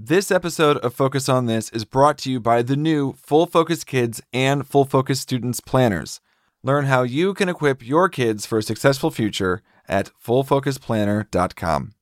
This 0.00 0.30
episode 0.30 0.76
of 0.76 0.94
Focus 0.94 1.28
on 1.28 1.46
This 1.46 1.70
is 1.70 1.84
brought 1.84 2.18
to 2.18 2.30
you 2.30 2.38
by 2.38 2.62
the 2.62 2.76
new 2.76 3.14
Full 3.14 3.46
Focus 3.46 3.82
Kids 3.82 4.20
and 4.32 4.64
Full 4.64 4.84
Focus 4.84 5.18
Students 5.18 5.58
planners. 5.58 6.20
Learn 6.62 6.84
how 6.84 7.02
you 7.02 7.34
can 7.34 7.48
equip 7.48 7.84
your 7.84 8.08
kids 8.08 8.46
for 8.46 8.58
a 8.58 8.62
successful 8.62 9.10
future 9.10 9.60
at 9.88 10.12
fullfocusplanner.com. 10.24 11.94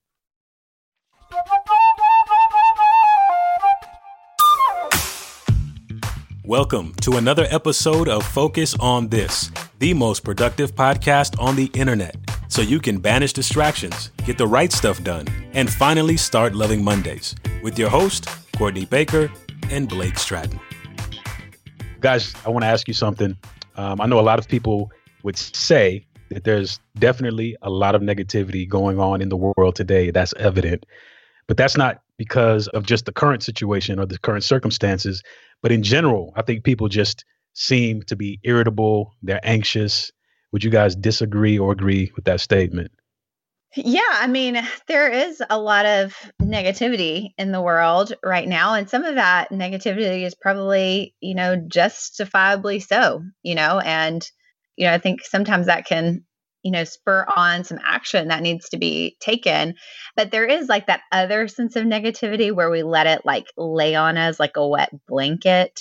Welcome 6.44 6.92
to 7.00 7.16
another 7.16 7.46
episode 7.48 8.10
of 8.10 8.26
Focus 8.26 8.74
on 8.78 9.08
This, 9.08 9.50
the 9.78 9.94
most 9.94 10.22
productive 10.22 10.74
podcast 10.74 11.40
on 11.40 11.56
the 11.56 11.70
internet, 11.72 12.14
so 12.48 12.62
you 12.62 12.80
can 12.80 12.98
banish 12.98 13.32
distractions, 13.32 14.10
get 14.24 14.38
the 14.38 14.46
right 14.46 14.72
stuff 14.72 15.02
done, 15.02 15.26
and 15.52 15.70
finally 15.70 16.16
start 16.16 16.54
loving 16.54 16.82
Mondays 16.82 17.34
with 17.62 17.78
your 17.78 17.88
host, 17.88 18.28
Courtney 18.56 18.84
Baker 18.84 19.30
and 19.70 19.88
Blake 19.88 20.18
Stratton. 20.18 20.60
Guys, 22.00 22.34
I 22.44 22.50
want 22.50 22.62
to 22.62 22.68
ask 22.68 22.88
you 22.88 22.94
something. 22.94 23.36
Um, 23.76 24.00
I 24.00 24.06
know 24.06 24.20
a 24.20 24.22
lot 24.22 24.38
of 24.38 24.48
people 24.48 24.90
would 25.22 25.36
say 25.36 26.06
that 26.30 26.44
there's 26.44 26.80
definitely 26.98 27.56
a 27.62 27.70
lot 27.70 27.94
of 27.94 28.02
negativity 28.02 28.68
going 28.68 28.98
on 28.98 29.20
in 29.20 29.28
the 29.28 29.36
world 29.36 29.74
today. 29.74 30.10
That's 30.10 30.34
evident. 30.38 30.86
But 31.46 31.56
that's 31.56 31.76
not 31.76 32.02
because 32.18 32.68
of 32.68 32.84
just 32.84 33.04
the 33.04 33.12
current 33.12 33.42
situation 33.42 33.98
or 33.98 34.06
the 34.06 34.18
current 34.18 34.44
circumstances. 34.44 35.22
But 35.62 35.72
in 35.72 35.82
general, 35.82 36.32
I 36.36 36.42
think 36.42 36.64
people 36.64 36.88
just 36.88 37.24
seem 37.54 38.02
to 38.02 38.16
be 38.16 38.38
irritable, 38.42 39.14
they're 39.22 39.40
anxious. 39.42 40.10
Would 40.56 40.64
you 40.64 40.70
guys 40.70 40.96
disagree 40.96 41.58
or 41.58 41.70
agree 41.70 42.12
with 42.16 42.24
that 42.24 42.40
statement? 42.40 42.90
Yeah, 43.74 44.00
I 44.10 44.26
mean, 44.26 44.58
there 44.88 45.10
is 45.10 45.42
a 45.50 45.60
lot 45.60 45.84
of 45.84 46.16
negativity 46.40 47.34
in 47.36 47.52
the 47.52 47.60
world 47.60 48.14
right 48.24 48.48
now. 48.48 48.72
And 48.72 48.88
some 48.88 49.04
of 49.04 49.16
that 49.16 49.50
negativity 49.50 50.24
is 50.24 50.34
probably, 50.34 51.14
you 51.20 51.34
know, 51.34 51.56
justifiably 51.56 52.80
so, 52.80 53.22
you 53.42 53.54
know, 53.54 53.80
and, 53.80 54.26
you 54.76 54.86
know, 54.86 54.94
I 54.94 54.98
think 54.98 55.26
sometimes 55.26 55.66
that 55.66 55.84
can, 55.84 56.24
you 56.62 56.70
know, 56.70 56.84
spur 56.84 57.26
on 57.36 57.64
some 57.64 57.78
action 57.84 58.28
that 58.28 58.40
needs 58.40 58.70
to 58.70 58.78
be 58.78 59.18
taken. 59.20 59.74
But 60.16 60.30
there 60.30 60.46
is 60.46 60.70
like 60.70 60.86
that 60.86 61.02
other 61.12 61.48
sense 61.48 61.76
of 61.76 61.84
negativity 61.84 62.50
where 62.50 62.70
we 62.70 62.82
let 62.82 63.06
it 63.06 63.26
like 63.26 63.44
lay 63.58 63.94
on 63.94 64.16
us 64.16 64.40
like 64.40 64.56
a 64.56 64.66
wet 64.66 64.88
blanket 65.06 65.78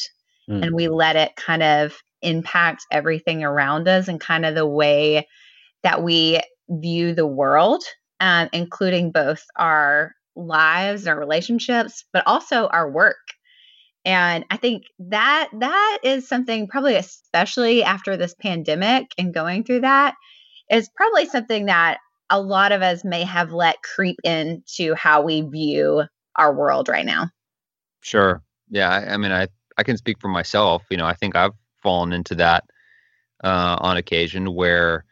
mm. 0.49 0.61
and 0.61 0.75
we 0.75 0.89
let 0.89 1.15
it 1.15 1.33
kind 1.37 1.63
of 1.63 1.95
impact 2.25 2.85
everything 2.91 3.43
around 3.43 3.87
us 3.87 4.07
and 4.07 4.19
kind 4.19 4.45
of 4.45 4.55
the 4.55 4.67
way 4.67 5.27
that 5.83 6.03
we 6.03 6.41
view 6.69 7.13
the 7.13 7.27
world, 7.27 7.83
um, 8.19 8.49
including 8.53 9.11
both 9.11 9.45
our 9.55 10.13
lives, 10.35 11.03
and 11.03 11.09
our 11.09 11.19
relationships, 11.19 12.05
but 12.11 12.23
also 12.25 12.67
our 12.67 12.89
work. 12.89 13.15
And 14.03 14.45
I 14.51 14.57
think 14.57 14.83
that 14.99 15.49
that 15.59 15.99
is 16.03 16.27
something 16.27 16.67
probably 16.67 16.95
especially 16.95 17.83
after 17.83 18.17
this 18.17 18.35
pandemic 18.35 19.07
and 19.17 19.33
going 19.33 19.63
through 19.63 19.81
that 19.81 20.15
is 20.69 20.89
probably 20.95 21.25
something 21.25 21.65
that 21.65 21.99
a 22.29 22.39
lot 22.39 22.71
of 22.71 22.81
us 22.81 23.03
may 23.03 23.23
have 23.23 23.51
let 23.51 23.81
creep 23.81 24.17
into 24.23 24.93
how 24.95 25.21
we 25.21 25.41
view 25.41 26.03
our 26.35 26.53
world 26.53 26.89
right 26.89 27.05
now. 27.05 27.29
Sure. 28.01 28.41
Yeah. 28.69 28.89
I, 28.89 29.13
I 29.13 29.17
mean, 29.17 29.31
I, 29.31 29.47
I 29.77 29.83
can 29.83 29.97
speak 29.97 30.19
for 30.19 30.27
myself. 30.27 30.83
You 30.89 30.97
know, 30.97 31.05
I 31.05 31.13
think 31.13 31.35
I've 31.35 31.51
fallen 31.85 32.11
into 32.11 32.33
that 32.35 32.63
uh, 33.43 33.77
on 33.79 33.97
occasion 33.97 34.55
where 34.55 35.05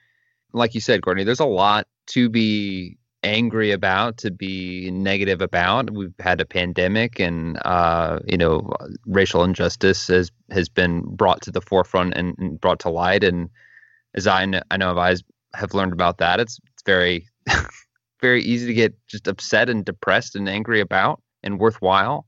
like 0.54 0.76
you 0.76 0.82
said, 0.82 1.02
Courtney, 1.02 1.24
there's 1.24 1.40
a 1.40 1.46
lot 1.46 1.88
to 2.08 2.30
be 2.30 2.98
angry 3.24 3.72
about, 3.72 4.18
to 4.18 4.32
be 4.32 4.92
negative 4.92 5.42
about. 5.42 5.90
We've 5.90 6.14
had 6.20 6.42
a 6.42 6.46
pandemic, 6.46 7.20
and 7.20 7.58
uh, 7.66 8.20
you 8.28 8.38
know, 8.38 8.72
racial 9.06 9.44
injustice 9.44 10.08
has 10.08 10.32
has 10.52 10.70
been 10.70 11.02
brought 11.02 11.42
to 11.44 11.52
the 11.52 11.62
forefront 11.62 12.14
and, 12.16 12.36
and 12.38 12.62
brought 12.62 12.80
to 12.82 12.90
light. 12.90 13.24
And 13.24 13.50
as 14.14 14.28
I 14.28 14.46
know, 14.46 14.62
I 14.70 14.78
know 14.78 14.98
I 14.98 15.16
have 15.56 15.74
learned 15.74 15.94
about 15.94 16.20
that, 16.20 16.40
it's 16.40 16.60
it's 16.74 16.84
very 16.86 17.28
very 18.22 18.44
easy 18.44 18.68
to 18.68 18.74
get 18.74 18.96
just 19.08 19.28
upset 19.28 19.70
and 19.70 19.84
depressed 19.84 20.36
and 20.36 20.48
angry 20.48 20.80
about, 20.80 21.22
and 21.42 21.60
worthwhile. 21.60 22.28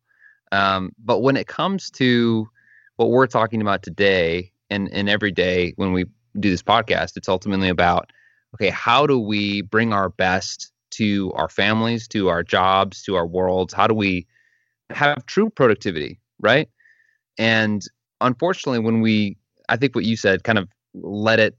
Um, 0.51 0.91
but 1.03 1.19
when 1.19 1.37
it 1.37 1.47
comes 1.47 1.91
to 1.91 2.47
what 2.95 3.09
we're 3.09 3.27
talking 3.27 3.61
about 3.61 3.83
today, 3.83 4.51
and 4.69 4.91
and 4.91 5.09
every 5.09 5.31
day 5.31 5.73
when 5.75 5.93
we 5.93 6.05
do 6.39 6.49
this 6.49 6.63
podcast, 6.63 7.17
it's 7.17 7.29
ultimately 7.29 7.69
about 7.69 8.11
okay, 8.55 8.69
how 8.69 9.05
do 9.05 9.19
we 9.19 9.61
bring 9.61 9.93
our 9.93 10.09
best 10.09 10.71
to 10.91 11.31
our 11.33 11.49
families, 11.49 12.07
to 12.07 12.29
our 12.29 12.43
jobs, 12.43 13.03
to 13.03 13.15
our 13.15 13.27
worlds? 13.27 13.73
How 13.73 13.87
do 13.87 13.93
we 13.93 14.27
have 14.89 15.25
true 15.25 15.49
productivity, 15.49 16.19
right? 16.39 16.69
And 17.37 17.83
unfortunately, 18.21 18.79
when 18.79 19.01
we, 19.01 19.37
I 19.67 19.75
think 19.75 19.95
what 19.95 20.05
you 20.05 20.15
said, 20.15 20.43
kind 20.43 20.57
of 20.57 20.69
let 20.93 21.39
it 21.39 21.57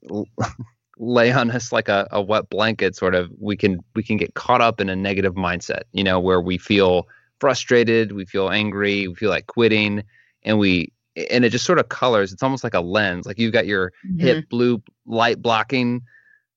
lay 0.99 1.33
on 1.33 1.51
us 1.51 1.71
like 1.71 1.89
a, 1.89 2.09
a 2.11 2.23
wet 2.23 2.49
blanket, 2.49 2.97
sort 2.97 3.15
of, 3.15 3.31
we 3.39 3.57
can 3.57 3.81
we 3.95 4.03
can 4.03 4.17
get 4.17 4.35
caught 4.35 4.63
up 4.63 4.81
in 4.81 4.89
a 4.89 4.97
negative 4.97 5.35
mindset, 5.35 5.83
you 5.93 6.03
know, 6.03 6.19
where 6.19 6.41
we 6.41 6.57
feel 6.57 7.07
frustrated, 7.39 8.13
we 8.13 8.25
feel 8.25 8.49
angry, 8.49 9.07
we 9.07 9.15
feel 9.15 9.31
like 9.31 9.47
quitting, 9.49 10.03
and 10.45 10.59
we 10.59 10.91
and 11.31 11.45
it 11.45 11.51
just 11.51 11.65
sort 11.65 11.79
of 11.79 11.89
colors. 11.89 12.33
It's 12.33 12.43
almost 12.43 12.65
like 12.65 12.75
a 12.75 12.81
lens. 12.81 13.27
Like 13.27 13.39
you've 13.39 13.53
got 13.53 13.67
your 13.67 13.93
mm-hmm. 14.07 14.19
hip 14.19 14.49
blue 14.49 14.83
light 15.07 15.41
blocking 15.41 16.03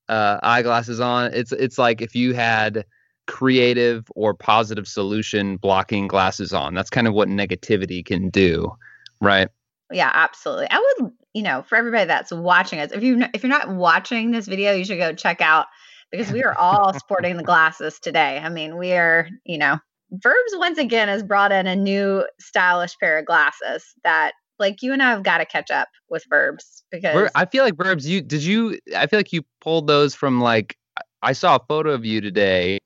uh, 0.08 0.40
eyeglasses 0.44 1.00
on. 1.00 1.34
It's 1.34 1.52
it's 1.52 1.78
like 1.78 2.02
if 2.02 2.16
you 2.16 2.34
had 2.34 2.86
creative 3.30 4.06
or 4.16 4.34
positive 4.34 4.88
solution 4.88 5.56
blocking 5.58 6.08
glasses 6.08 6.52
on. 6.52 6.74
That's 6.74 6.90
kind 6.90 7.08
of 7.08 7.14
what 7.14 7.28
negativity 7.28 8.03
can 8.03 8.30
do, 8.30 8.75
right? 9.22 9.50
Yeah, 9.92 10.12
absolutely. 10.12 10.68
I 10.72 10.96
would, 11.00 11.12
you 11.34 11.44
know, 11.44 11.62
for 11.62 11.75
everybody 11.75 12.06
that's 12.06 12.31
watching 12.31 12.80
us, 12.80 12.92
if 12.92 13.03
you 13.03 13.24
if 13.34 13.44
you're 13.44 13.52
not 13.52 13.69
watching 13.69 14.31
this 14.31 14.48
video, 14.48 14.74
you 14.74 14.84
should 14.84 14.98
go 14.98 15.14
check 15.14 15.42
out 15.42 15.68
because 16.12 16.31
we 16.31 16.44
are 16.44 16.58
all 16.58 16.94
sporting 17.00 17.38
the 17.38 17.44
glasses 17.44 18.00
today. 18.00 18.40
I 18.40 18.50
mean, 18.50 18.78
we 18.78 18.94
are, 18.94 19.30
you 19.46 19.59
know, 19.59 19.78
Verbs 20.12 20.53
once 20.56 20.80
again 20.80 21.08
has 21.08 21.22
brought 21.22 21.52
in 21.52 21.68
a 21.68 21.75
new 21.75 22.25
stylish 22.40 22.98
pair 22.98 23.19
of 23.19 23.28
glasses 23.28 23.94
that 24.03 24.34
like 24.59 24.81
you 24.81 24.94
and 24.94 25.02
I 25.02 25.12
have 25.12 25.24
got 25.24 25.40
to 25.40 25.46
catch 25.46 25.72
up 25.72 25.90
with 26.09 26.24
verbs 26.30 26.84
because 26.92 27.30
I 27.36 27.46
feel 27.46 27.64
like 27.64 27.75
verbs. 27.75 28.08
You 28.08 28.22
did 28.22 28.44
you? 28.44 28.80
I 28.96 29.08
feel 29.08 29.20
like 29.20 29.34
you 29.34 29.44
pulled 29.62 29.88
those 29.88 30.16
from 30.16 30.42
like 30.42 30.78
I 31.22 31.34
saw 31.34 31.56
a 31.56 31.59
photo 31.68 31.92
of 31.92 32.06
you 32.06 32.22
today 32.22 32.80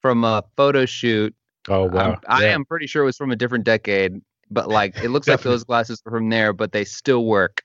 from 0.00 0.24
a 0.24 0.44
photo 0.56 0.86
shoot. 0.86 1.34
Oh 1.68 1.84
wow! 1.84 2.18
I 2.26 2.46
am 2.46 2.64
pretty 2.64 2.86
sure 2.86 3.02
it 3.02 3.06
was 3.06 3.16
from 3.16 3.30
a 3.30 3.36
different 3.36 3.64
decade, 3.64 4.20
but 4.50 4.68
like 4.68 4.96
it 5.02 5.10
looks 5.10 5.28
like 5.28 5.40
those 5.42 5.64
glasses 5.64 6.02
are 6.06 6.10
from 6.10 6.28
there, 6.28 6.52
but 6.52 6.72
they 6.72 6.84
still 6.84 7.24
work 7.24 7.62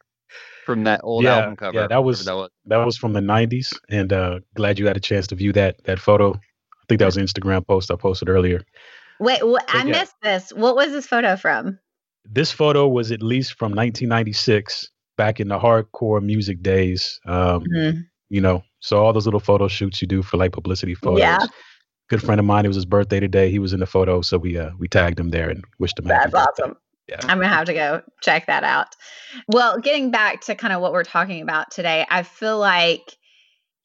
from 0.65 0.83
that 0.83 1.01
old 1.03 1.23
yeah, 1.23 1.37
album 1.37 1.55
cover. 1.55 1.79
Yeah, 1.79 1.87
that 1.87 2.03
was, 2.03 2.25
that 2.25 2.35
was 2.35 2.49
that 2.65 2.77
was 2.77 2.97
from 2.97 3.13
the 3.13 3.21
'90s, 3.21 3.73
and 3.89 4.13
uh, 4.13 4.39
glad 4.55 4.77
you 4.77 4.85
had 4.85 4.97
a 4.97 5.01
chance 5.01 5.25
to 5.27 5.35
view 5.35 5.51
that 5.53 5.83
that 5.85 5.99
photo. 5.99 6.33
I 6.33 6.85
think 6.87 6.99
that 6.99 7.05
was 7.05 7.17
an 7.17 7.25
Instagram 7.25 7.65
post 7.65 7.89
I 7.89 7.95
posted 7.95 8.29
earlier. 8.29 8.63
Wait, 9.19 9.45
well, 9.45 9.57
I 9.67 9.79
yeah. 9.79 9.99
missed 9.99 10.15
this. 10.21 10.53
What 10.53 10.75
was 10.75 10.91
this 10.91 11.07
photo 11.07 11.35
from? 11.35 11.79
This 12.29 12.51
photo 12.51 12.87
was 12.87 13.11
at 13.11 13.21
least 13.21 13.53
from 13.53 13.71
1996, 13.71 14.89
back 15.17 15.39
in 15.39 15.47
the 15.47 15.59
hardcore 15.59 16.21
music 16.21 16.61
days. 16.61 17.19
Um, 17.25 17.63
mm-hmm. 17.63 17.99
You 18.29 18.41
know, 18.41 18.63
so 18.79 19.03
all 19.03 19.13
those 19.13 19.25
little 19.25 19.39
photo 19.39 19.67
shoots 19.67 20.01
you 20.01 20.07
do 20.07 20.21
for 20.21 20.37
like 20.37 20.51
publicity 20.51 20.95
photos. 20.95 21.19
Yeah. 21.19 21.45
Good 22.09 22.21
friend 22.21 22.39
of 22.39 22.45
mine. 22.45 22.65
It 22.65 22.69
was 22.69 22.75
his 22.75 22.85
birthday 22.85 23.19
today. 23.19 23.49
He 23.51 23.59
was 23.59 23.73
in 23.73 23.81
the 23.81 23.85
photo, 23.85 24.21
so 24.21 24.37
we 24.37 24.57
uh, 24.57 24.71
we 24.79 24.87
tagged 24.87 25.19
him 25.19 25.29
there 25.29 25.49
and 25.49 25.63
wished 25.77 25.99
him. 25.99 26.05
That's 26.05 26.33
awesome. 26.33 26.77
Yeah. 27.09 27.19
I'm 27.23 27.37
gonna 27.37 27.49
have 27.49 27.65
to 27.65 27.73
go 27.73 28.01
check 28.21 28.47
that 28.47 28.63
out. 28.63 28.95
Well, 29.47 29.79
getting 29.79 30.11
back 30.11 30.41
to 30.41 30.55
kind 30.55 30.73
of 30.73 30.81
what 30.81 30.93
we're 30.93 31.03
talking 31.03 31.41
about 31.41 31.71
today, 31.71 32.05
I 32.09 32.23
feel 32.23 32.59
like 32.59 33.17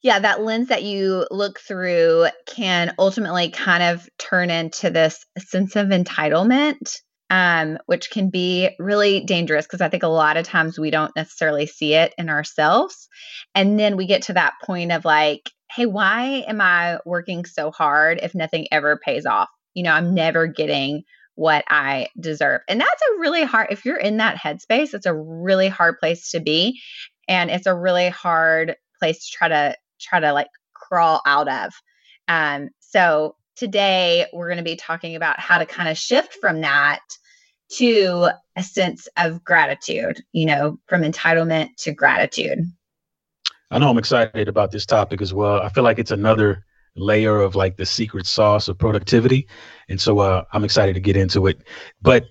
yeah, 0.03 0.19
that 0.19 0.41
lens 0.41 0.67
that 0.67 0.83
you 0.83 1.25
look 1.31 1.59
through 1.59 2.27
can 2.45 2.93
ultimately 2.99 3.49
kind 3.49 3.83
of 3.83 4.07
turn 4.17 4.49
into 4.49 4.89
this 4.89 5.25
sense 5.37 5.77
of 5.77 5.87
entitlement 5.87 6.99
um, 7.33 7.79
which 7.87 8.11
can 8.11 8.29
be 8.29 8.69
really 8.77 9.21
dangerous 9.21 9.65
because 9.65 9.81
I 9.81 9.89
think 9.89 10.03
a 10.03 10.07
lot 10.07 10.37
of 10.37 10.45
times 10.45 10.77
we 10.77 10.91
don't 10.91 11.15
necessarily 11.15 11.65
see 11.65 11.95
it 11.95 12.13
in 12.19 12.29
ourselves. 12.29 13.09
And 13.55 13.79
then 13.79 13.97
we 13.97 14.05
get 14.05 14.21
to 14.23 14.33
that 14.33 14.53
point 14.63 14.91
of 14.91 15.03
like, 15.03 15.49
hey, 15.75 15.87
why 15.87 16.43
am 16.47 16.61
I 16.61 16.99
working 17.07 17.45
so 17.45 17.71
hard 17.71 18.19
if 18.21 18.35
nothing 18.35 18.67
ever 18.71 18.99
pays 19.03 19.25
off? 19.25 19.49
You 19.73 19.81
know, 19.81 19.93
I'm 19.93 20.13
never 20.13 20.45
getting 20.45 21.05
what 21.33 21.65
I 21.67 22.09
deserve. 22.19 22.61
And 22.69 22.79
that's 22.79 23.01
a 23.01 23.19
really 23.19 23.43
hard, 23.43 23.69
if 23.71 23.83
you're 23.83 23.97
in 23.97 24.17
that 24.17 24.37
headspace, 24.37 24.93
it's 24.93 25.07
a 25.07 25.15
really 25.15 25.69
hard 25.69 25.97
place 25.99 26.29
to 26.33 26.39
be. 26.39 26.79
And 27.27 27.49
it's 27.49 27.65
a 27.65 27.73
really 27.73 28.09
hard 28.09 28.75
place 28.99 29.25
to 29.25 29.35
try 29.35 29.47
to, 29.47 29.75
try 29.99 30.19
to 30.19 30.33
like 30.33 30.49
crawl 30.75 31.19
out 31.25 31.47
of. 31.47 31.73
Um, 32.27 32.69
so 32.79 33.37
today 33.55 34.27
we're 34.33 34.49
going 34.49 34.57
to 34.57 34.63
be 34.63 34.75
talking 34.75 35.15
about 35.15 35.39
how 35.39 35.57
to 35.57 35.65
kind 35.65 35.89
of 35.89 35.97
shift 35.97 36.35
from 36.39 36.61
that 36.61 36.99
to 37.77 38.29
a 38.55 38.63
sense 38.63 39.07
of 39.17 39.43
gratitude, 39.43 40.23
you 40.31 40.45
know, 40.45 40.79
from 40.87 41.01
entitlement 41.01 41.69
to 41.77 41.91
gratitude. 41.91 42.59
I 43.71 43.79
know 43.79 43.89
I'm 43.89 43.97
excited 43.97 44.47
about 44.47 44.71
this 44.71 44.85
topic 44.85 45.21
as 45.21 45.33
well. 45.33 45.59
I 45.61 45.69
feel 45.69 45.83
like 45.83 45.97
it's 45.97 46.11
another 46.11 46.65
layer 46.95 47.41
of 47.41 47.55
like 47.55 47.75
the 47.77 47.85
secret 47.85 48.27
sauce 48.27 48.67
of 48.67 48.77
productivity. 48.77 49.47
And 49.89 49.99
so 49.99 50.19
uh, 50.19 50.43
I'm 50.53 50.63
excited 50.63 50.93
to 50.93 50.99
get 50.99 51.17
into 51.17 51.47
it. 51.47 51.63
But 52.01 52.25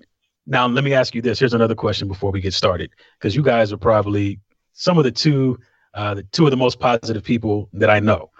now 0.46 0.68
let 0.68 0.84
me 0.84 0.94
ask 0.94 1.14
you 1.14 1.22
this. 1.22 1.40
Here's 1.40 1.54
another 1.54 1.74
question 1.74 2.06
before 2.06 2.30
we 2.30 2.40
get 2.40 2.54
started, 2.54 2.92
because 3.18 3.34
you 3.34 3.42
guys 3.42 3.72
are 3.72 3.76
probably 3.76 4.38
some 4.72 4.98
of 4.98 5.04
the 5.04 5.10
two, 5.10 5.58
uh, 5.94 6.14
the 6.14 6.22
two 6.22 6.44
of 6.44 6.52
the 6.52 6.56
most 6.56 6.78
positive 6.78 7.24
people 7.24 7.68
that 7.72 7.90
I 7.90 7.98
know. 7.98 8.30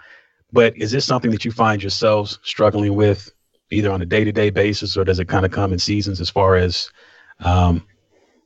But 0.53 0.77
is 0.77 0.91
this 0.91 1.05
something 1.05 1.31
that 1.31 1.43
you 1.43 1.51
find 1.51 1.83
yourselves 1.83 2.39
struggling 2.43 2.95
with, 2.95 3.29
either 3.71 3.91
on 3.91 4.01
a 4.01 4.05
day-to-day 4.05 4.49
basis, 4.49 4.97
or 4.97 5.03
does 5.03 5.19
it 5.19 5.27
kind 5.27 5.45
of 5.45 5.51
come 5.51 5.73
in 5.73 5.79
seasons? 5.79 6.21
As 6.21 6.29
far 6.29 6.55
as, 6.55 6.91
um, 7.39 7.85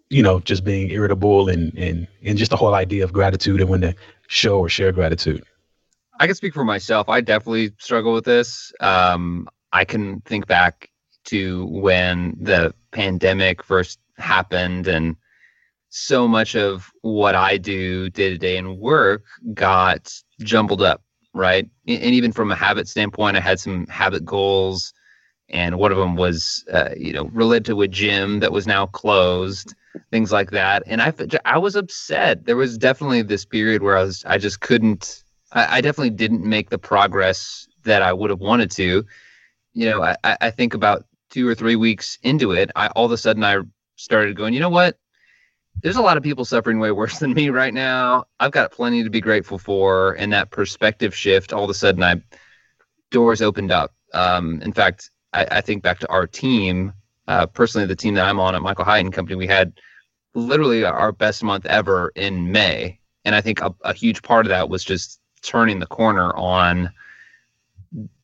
you 0.09 0.23
know, 0.23 0.39
just 0.39 0.63
being 0.63 0.89
irritable 0.89 1.49
and 1.49 1.77
and 1.77 2.07
and 2.23 2.37
just 2.37 2.51
the 2.51 2.57
whole 2.57 2.73
idea 2.73 3.03
of 3.03 3.11
gratitude 3.11 3.61
and 3.61 3.69
when 3.69 3.81
to 3.81 3.95
show 4.27 4.59
or 4.59 4.69
share 4.69 4.91
gratitude. 4.91 5.43
I 6.19 6.25
can 6.25 6.35
speak 6.35 6.53
for 6.53 6.63
myself. 6.63 7.09
I 7.09 7.21
definitely 7.21 7.71
struggle 7.77 8.13
with 8.13 8.25
this. 8.25 8.71
Um, 8.79 9.47
I 9.71 9.85
can 9.85 10.21
think 10.21 10.47
back 10.47 10.89
to 11.25 11.65
when 11.67 12.35
the 12.39 12.73
pandemic 12.91 13.61
first 13.63 13.99
happened 14.17 14.87
and 14.87 15.15
so 15.89 16.27
much 16.27 16.55
of 16.55 16.91
what 17.01 17.35
I 17.35 17.57
do 17.57 18.09
day 18.09 18.29
to 18.29 18.37
day 18.37 18.57
in 18.57 18.79
work 18.79 19.23
got 19.53 20.13
jumbled 20.39 20.81
up, 20.81 21.01
right? 21.33 21.69
And 21.87 22.13
even 22.13 22.31
from 22.31 22.51
a 22.51 22.55
habit 22.55 22.87
standpoint, 22.87 23.37
I 23.37 23.39
had 23.39 23.59
some 23.59 23.87
habit 23.87 24.25
goals, 24.25 24.93
and 25.49 25.77
one 25.77 25.91
of 25.91 25.97
them 25.97 26.15
was, 26.15 26.65
uh, 26.71 26.89
you 26.97 27.13
know, 27.13 27.25
related 27.25 27.65
to 27.65 27.81
a 27.81 27.87
gym 27.87 28.39
that 28.41 28.51
was 28.51 28.67
now 28.67 28.85
closed, 28.85 29.73
things 30.11 30.31
like 30.31 30.51
that. 30.51 30.83
And 30.85 31.01
I, 31.01 31.13
I 31.45 31.57
was 31.57 31.75
upset. 31.75 32.45
There 32.45 32.57
was 32.57 32.77
definitely 32.77 33.21
this 33.21 33.45
period 33.45 33.81
where 33.81 33.97
I 33.97 34.03
was, 34.03 34.23
I 34.25 34.37
just 34.37 34.59
couldn't 34.59 35.23
I, 35.51 35.77
I 35.77 35.81
definitely 35.81 36.11
didn't 36.11 36.43
make 36.43 36.69
the 36.69 36.77
progress 36.77 37.67
that 37.83 38.01
I 38.01 38.13
would 38.13 38.29
have 38.29 38.39
wanted 38.39 38.71
to. 38.71 39.05
You 39.73 39.89
know, 39.89 40.03
I, 40.03 40.15
I 40.23 40.51
think 40.51 40.73
about 40.73 41.05
two 41.29 41.47
or 41.47 41.55
three 41.55 41.75
weeks 41.75 42.17
into 42.23 42.51
it, 42.51 42.71
I 42.75 42.87
all 42.87 43.05
of 43.05 43.11
a 43.11 43.17
sudden 43.17 43.43
I 43.43 43.59
started 43.95 44.35
going, 44.35 44.53
you 44.53 44.59
know 44.59 44.69
what? 44.69 44.97
There's 45.83 45.97
a 45.97 46.01
lot 46.01 46.17
of 46.17 46.23
people 46.23 46.45
suffering 46.45 46.79
way 46.79 46.91
worse 46.91 47.19
than 47.19 47.33
me 47.33 47.49
right 47.49 47.73
now. 47.73 48.25
I've 48.39 48.51
got 48.51 48.71
plenty 48.71 49.03
to 49.03 49.09
be 49.09 49.21
grateful 49.21 49.57
for. 49.57 50.13
And 50.13 50.33
that 50.33 50.51
perspective 50.51 51.15
shift, 51.15 51.53
all 51.53 51.63
of 51.63 51.69
a 51.69 51.73
sudden 51.73 52.03
I 52.03 52.21
doors 53.11 53.41
opened 53.41 53.71
up. 53.71 53.93
Um, 54.13 54.61
in 54.61 54.73
fact, 54.73 55.11
I, 55.33 55.47
I, 55.51 55.61
think 55.61 55.83
back 55.83 55.99
to 55.99 56.09
our 56.09 56.25
team, 56.27 56.93
uh, 57.27 57.45
personally, 57.47 57.87
the 57.87 57.95
team 57.95 58.13
that 58.15 58.25
I'm 58.25 58.39
on 58.39 58.55
at 58.55 58.61
Michael 58.61 58.85
Hyatt 58.85 59.11
Company, 59.11 59.35
we 59.35 59.47
had 59.47 59.73
literally 60.33 60.83
our 60.83 61.11
best 61.11 61.43
month 61.43 61.65
ever 61.65 62.11
in 62.15 62.51
May. 62.51 62.99
And 63.25 63.35
I 63.35 63.41
think 63.41 63.61
a, 63.61 63.73
a 63.81 63.93
huge 63.93 64.21
part 64.21 64.45
of 64.45 64.49
that 64.49 64.69
was 64.69 64.83
just 64.83 65.19
turning 65.41 65.79
the 65.79 65.87
corner 65.87 66.35
on 66.35 66.91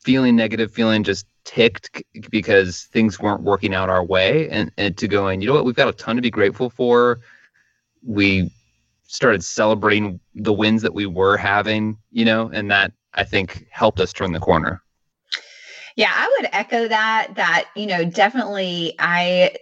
feeling 0.04 0.36
negative, 0.36 0.72
feeling 0.72 1.04
just 1.04 1.26
ticked 1.44 2.04
because 2.30 2.84
things 2.84 3.20
weren't 3.20 3.42
working 3.42 3.74
out 3.74 3.90
our 3.90 4.04
way, 4.04 4.50
and, 4.50 4.72
and 4.78 4.98
to 4.98 5.08
going, 5.08 5.42
you 5.42 5.48
know 5.48 5.54
what, 5.54 5.66
we've 5.66 5.76
got 5.76 5.88
a 5.88 5.94
ton 5.94 6.16
to 6.16 6.22
be 6.22 6.32
grateful 6.32 6.70
for. 6.70 7.20
We 8.06 8.52
started 9.04 9.44
celebrating 9.44 10.20
the 10.36 10.54
wins 10.54 10.82
that 10.82 10.94
we 10.94 11.06
were 11.06 11.38
having, 11.38 11.98
you 12.12 12.26
know, 12.26 12.50
and 12.54 12.70
that 12.72 12.92
I 13.14 13.24
think 13.24 13.68
helped 13.70 14.00
us 14.00 14.14
turn 14.14 14.32
the 14.32 14.40
corner. 14.40 14.83
Yeah, 15.96 16.12
I 16.14 16.38
would 16.40 16.50
echo 16.54 16.88
that. 16.88 17.34
That, 17.36 17.66
you 17.76 17.88
know, 17.88 18.06
definitely 18.06 18.96
I 19.00 19.56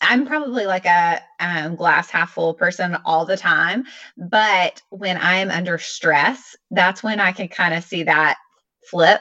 I'm 0.00 0.26
probably 0.26 0.64
like 0.64 0.86
a 0.86 1.20
um, 1.40 1.76
glass 1.76 2.08
half 2.10 2.32
full 2.32 2.54
person 2.54 2.96
all 3.04 3.26
the 3.26 3.36
time. 3.36 3.84
But 4.16 4.80
when 4.90 5.18
I'm 5.20 5.50
under 5.50 5.78
stress, 5.78 6.56
that's 6.70 7.02
when 7.02 7.20
I 7.20 7.32
can 7.32 7.48
kind 7.48 7.74
of 7.74 7.84
see 7.84 8.04
that 8.04 8.36
flip. 8.88 9.20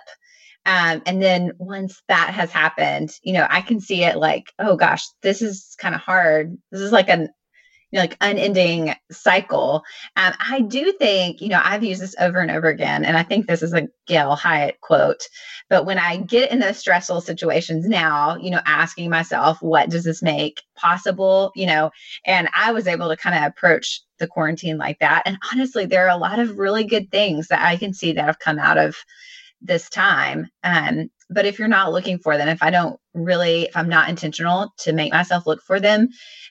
Um, 0.65 1.01
and 1.06 1.21
then 1.21 1.51
once 1.57 2.01
that 2.07 2.33
has 2.33 2.51
happened, 2.51 3.12
you 3.24 3.33
know, 3.33 3.47
I 3.50 3.62
can 3.62 3.80
see 3.81 4.03
it 4.03 4.18
like, 4.18 4.53
oh 4.59 4.75
gosh, 4.77 5.03
this 5.21 5.42
is 5.42 5.75
kind 5.80 5.95
of 5.95 6.01
hard. 6.01 6.57
This 6.71 6.81
is 6.81 6.92
like 6.92 7.09
an 7.09 7.30
know, 7.97 8.01
like 8.01 8.18
unending 8.21 8.94
cycle. 9.12 9.83
Um, 10.15 10.33
I 10.39 10.62
do 10.62 10.94
think, 10.94 11.41
you 11.41 11.50
know, 11.50 11.62
I've 11.63 11.83
used 11.83 12.01
this 12.01 12.15
over 12.19 12.39
and 12.39 12.51
over 12.51 12.68
again, 12.68 13.03
and 13.06 13.18
I 13.18 13.24
think 13.24 13.47
this 13.47 13.63
is 13.63 13.74
a 13.74 13.88
Gail 14.07 14.36
Hyatt 14.36 14.80
quote. 14.81 15.27
But 15.69 15.86
when 15.86 16.00
I 16.00 16.18
get 16.18 16.51
in 16.51 16.59
those 16.59 16.77
stressful 16.77 17.21
situations 17.21 17.88
now, 17.88 18.38
you 18.38 18.51
know, 18.51 18.62
asking 18.65 19.09
myself, 19.09 19.62
what 19.62 19.89
does 19.89 20.03
this 20.03 20.21
make 20.21 20.62
possible? 20.75 21.51
You 21.56 21.68
know, 21.68 21.91
and 22.25 22.50
I 22.56 22.71
was 22.71 22.88
able 22.88 23.09
to 23.09 23.18
kind 23.18 23.36
of 23.36 23.50
approach 23.50 24.01
the 24.19 24.27
quarantine 24.27 24.77
like 24.77 25.00
that. 25.00 25.24
And 25.25 25.38
honestly, 25.51 25.85
there 25.85 26.06
are 26.06 26.15
a 26.15 26.18
lot 26.18 26.39
of 26.39 26.59
really 26.59 26.83
good 26.83 27.09
things 27.12 27.47
that 27.47 27.65
I 27.65 27.77
can 27.77 27.94
see 27.94 28.13
that 28.13 28.25
have 28.25 28.39
come 28.39 28.59
out 28.59 28.77
of 28.77 28.95
this 29.62 29.89
time. 29.89 30.47
Um, 30.63 31.09
but 31.30 31.46
if 31.46 31.60
you're 31.60 31.68
not 31.68 31.92
looking 31.92 32.20
for 32.20 32.38
them, 32.38 32.48
if 32.48 32.64
I 32.64 32.70
don't 32.70 33.00
really, 33.14 33.64
if 33.64 33.78
I'm 33.78 33.90
not 33.90 34.10
intentional 34.10 34.74
to 34.80 34.94
make 34.94 35.14
myself 35.14 35.46
look 35.46 35.62
for 35.62 35.80
them, 35.80 36.10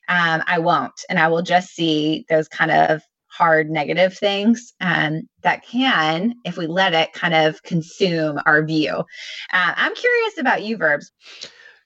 um, 0.08 0.42
I 0.46 0.58
won't. 0.58 1.00
And 1.08 1.18
I 1.18 1.28
will 1.28 1.42
just 1.42 1.74
see 1.74 2.24
those 2.28 2.48
kind 2.48 2.70
of 2.70 3.02
hard 3.26 3.70
negative 3.70 4.16
things 4.16 4.72
um, 4.80 5.22
that 5.42 5.64
can, 5.64 6.34
if 6.44 6.56
we 6.56 6.66
let 6.66 6.94
it, 6.94 7.12
kind 7.12 7.34
of 7.34 7.62
consume 7.62 8.38
our 8.46 8.64
view. 8.64 8.90
Uh, 8.90 9.72
I'm 9.76 9.94
curious 9.94 10.38
about 10.38 10.62
you, 10.62 10.76
Verbs. 10.76 11.10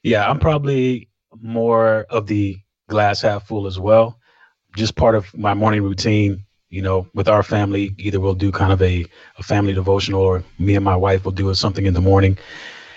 Yeah, 0.02 0.28
I'm 0.28 0.38
probably 0.38 1.08
more 1.40 2.06
of 2.10 2.26
the 2.26 2.58
glass 2.88 3.22
half 3.22 3.46
full 3.46 3.66
as 3.66 3.78
well. 3.78 4.18
Just 4.76 4.96
part 4.96 5.14
of 5.14 5.36
my 5.36 5.54
morning 5.54 5.82
routine, 5.82 6.44
you 6.70 6.80
know, 6.80 7.06
with 7.14 7.28
our 7.28 7.42
family, 7.42 7.94
either 7.98 8.20
we'll 8.20 8.34
do 8.34 8.50
kind 8.50 8.72
of 8.72 8.80
a, 8.80 9.04
a 9.38 9.42
family 9.42 9.72
devotional 9.74 10.22
or 10.22 10.42
me 10.58 10.74
and 10.74 10.84
my 10.84 10.96
wife 10.96 11.24
will 11.24 11.32
do 11.32 11.52
something 11.54 11.86
in 11.86 11.94
the 11.94 12.00
morning. 12.00 12.38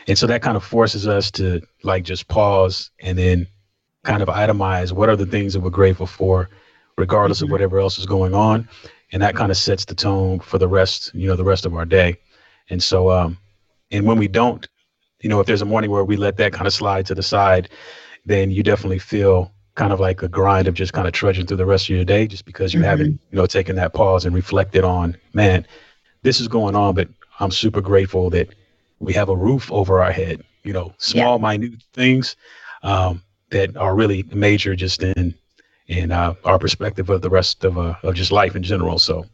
And 0.07 0.17
so 0.17 0.27
that 0.27 0.41
kind 0.41 0.55
of 0.55 0.63
forces 0.63 1.07
us 1.07 1.31
to 1.31 1.61
like 1.83 2.03
just 2.03 2.27
pause 2.27 2.91
and 2.99 3.17
then 3.17 3.47
kind 4.03 4.21
of 4.21 4.29
itemize 4.29 4.91
what 4.91 5.09
are 5.09 5.15
the 5.15 5.25
things 5.25 5.53
that 5.53 5.61
we're 5.61 5.69
grateful 5.71 6.05
for, 6.05 6.49
regardless 6.97 7.39
mm-hmm. 7.39 7.45
of 7.45 7.51
whatever 7.51 7.79
else 7.79 7.97
is 7.97 8.05
going 8.05 8.33
on. 8.33 8.69
And 9.11 9.21
that 9.21 9.35
kind 9.35 9.51
of 9.51 9.57
sets 9.57 9.85
the 9.85 9.95
tone 9.95 10.39
for 10.39 10.57
the 10.57 10.67
rest, 10.67 11.13
you 11.13 11.27
know, 11.27 11.35
the 11.35 11.43
rest 11.43 11.65
of 11.65 11.73
our 11.73 11.85
day. 11.85 12.17
And 12.69 12.81
so, 12.81 13.11
um, 13.11 13.37
and 13.91 14.05
when 14.05 14.17
we 14.17 14.27
don't, 14.27 14.67
you 15.21 15.29
know, 15.29 15.39
if 15.39 15.47
there's 15.47 15.61
a 15.61 15.65
morning 15.65 15.91
where 15.91 16.03
we 16.03 16.17
let 16.17 16.37
that 16.37 16.53
kind 16.53 16.67
of 16.67 16.73
slide 16.73 17.05
to 17.07 17.15
the 17.15 17.23
side, 17.23 17.69
then 18.25 18.51
you 18.51 18.63
definitely 18.63 18.99
feel 18.99 19.51
kind 19.75 19.91
of 19.93 19.99
like 19.99 20.21
a 20.23 20.27
grind 20.27 20.67
of 20.67 20.73
just 20.73 20.93
kind 20.93 21.07
of 21.07 21.13
trudging 21.13 21.45
through 21.45 21.57
the 21.57 21.65
rest 21.65 21.85
of 21.85 21.95
your 21.95 22.05
day 22.05 22.27
just 22.27 22.45
because 22.45 22.73
you 22.73 22.79
mm-hmm. 22.79 22.89
haven't, 22.89 23.19
you 23.31 23.37
know, 23.37 23.45
taken 23.45 23.75
that 23.75 23.93
pause 23.93 24.25
and 24.25 24.35
reflected 24.35 24.83
on, 24.83 25.15
man, 25.33 25.65
this 26.23 26.39
is 26.39 26.47
going 26.47 26.75
on, 26.75 26.95
but 26.95 27.07
I'm 27.39 27.51
super 27.51 27.81
grateful 27.81 28.29
that 28.31 28.49
we 28.99 29.13
have 29.13 29.29
a 29.29 29.35
roof 29.35 29.71
over 29.71 30.01
our 30.01 30.11
head, 30.11 30.43
you 30.63 30.73
know, 30.73 30.93
small, 30.97 31.39
yeah. 31.39 31.57
minute 31.57 31.83
things. 31.93 32.35
Um, 32.83 33.21
that 33.55 33.75
are 33.77 33.95
really 33.95 34.23
major 34.33 34.75
just 34.75 35.03
in 35.03 35.33
in 35.87 36.11
uh, 36.11 36.33
our 36.43 36.57
perspective 36.57 37.09
of 37.09 37.21
the 37.21 37.29
rest 37.29 37.63
of 37.63 37.77
uh, 37.77 37.95
of 38.03 38.15
just 38.15 38.31
life 38.31 38.55
in 38.55 38.63
general. 38.63 38.99
So. 38.99 39.25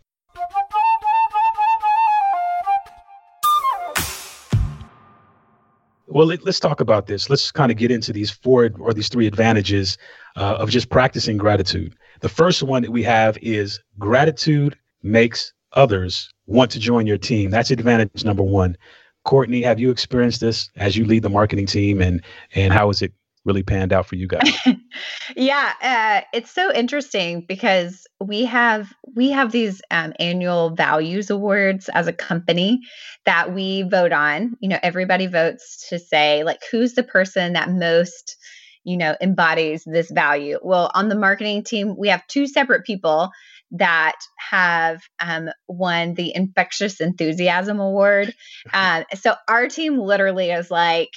Well, 6.08 6.28
let, 6.28 6.46
us 6.46 6.60
talk 6.60 6.82
about 6.82 7.08
this. 7.08 7.30
Let's 7.30 7.54
kind 7.54 7.72
of 7.72 7.78
get 7.78 7.90
into 7.90 8.12
these 8.12 8.30
four 8.30 8.70
or 8.80 8.94
these 8.94 9.08
three 9.08 9.28
advantages 9.28 9.98
uh, 10.36 10.56
of 10.60 10.70
just 10.70 10.90
practicing 10.90 11.38
gratitude. 11.38 11.96
The 12.20 12.28
first 12.28 12.62
one 12.64 12.82
that 12.82 12.92
we 12.92 13.02
have 13.04 13.38
is 13.42 13.80
gratitude 13.98 14.78
makes 15.04 15.54
others 15.72 16.30
want 16.48 16.70
to 16.72 16.80
join 16.80 17.08
your 17.08 17.18
team. 17.18 17.50
That's 17.50 17.72
advantage 17.72 18.26
number 18.26 18.44
one. 18.44 18.76
Courtney, 19.24 19.62
have 19.62 19.80
you 19.80 19.92
experienced 19.92 20.42
this 20.42 20.70
as 20.76 20.98
you 20.98 21.06
lead 21.06 21.24
the 21.24 21.30
marketing 21.30 21.68
team, 21.68 22.02
and 22.02 22.22
and 22.56 22.74
how 22.74 22.90
is 22.90 23.02
it 23.02 23.14
really 23.46 23.64
panned 23.64 23.94
out 23.94 24.06
for 24.06 24.16
you 24.16 24.28
guys? 24.28 24.52
yeah, 25.36 25.74
uh, 25.82 26.22
it's 26.34 26.52
so 26.52 26.74
interesting 26.74 27.46
because 27.48 28.08
we 28.20 28.46
have 28.46 28.94
we 29.16 29.32
have 29.32 29.52
these 29.52 29.82
um, 29.92 30.14
annual 30.20 30.72
values 30.72 31.30
awards 31.30 31.90
as 31.90 32.08
a 32.08 32.14
company 32.14 32.82
that 33.26 33.54
we 33.54 33.84
vote 33.84 34.12
on. 34.12 34.58
You 34.60 34.70
know, 34.70 34.80
everybody 34.82 35.28
votes 35.28 35.88
to 35.90 36.00
say 36.00 36.44
like 36.44 36.60
who's 36.72 36.94
the 36.94 37.04
person 37.04 37.54
that 37.54 37.70
most 37.70 38.38
you 38.84 38.98
know 38.98 39.16
embodies 39.22 39.84
this 39.86 40.10
value. 40.10 40.60
Well, 40.64 40.92
on 40.96 41.10
the 41.10 41.16
marketing 41.16 41.64
team, 41.64 41.96
we 41.98 42.10
have 42.10 42.26
two 42.28 42.48
separate 42.48 42.86
people 42.86 43.32
that 43.72 44.16
have 44.38 45.02
um, 45.20 45.50
won 45.68 46.14
the 46.14 46.36
infectious 46.36 47.00
enthusiasm 47.00 47.80
award. 47.80 48.34
Um, 48.74 49.06
so 49.16 49.34
our 49.50 49.68
team 49.68 49.98
literally 49.98 50.52
is 50.52 50.70
like 50.70 51.10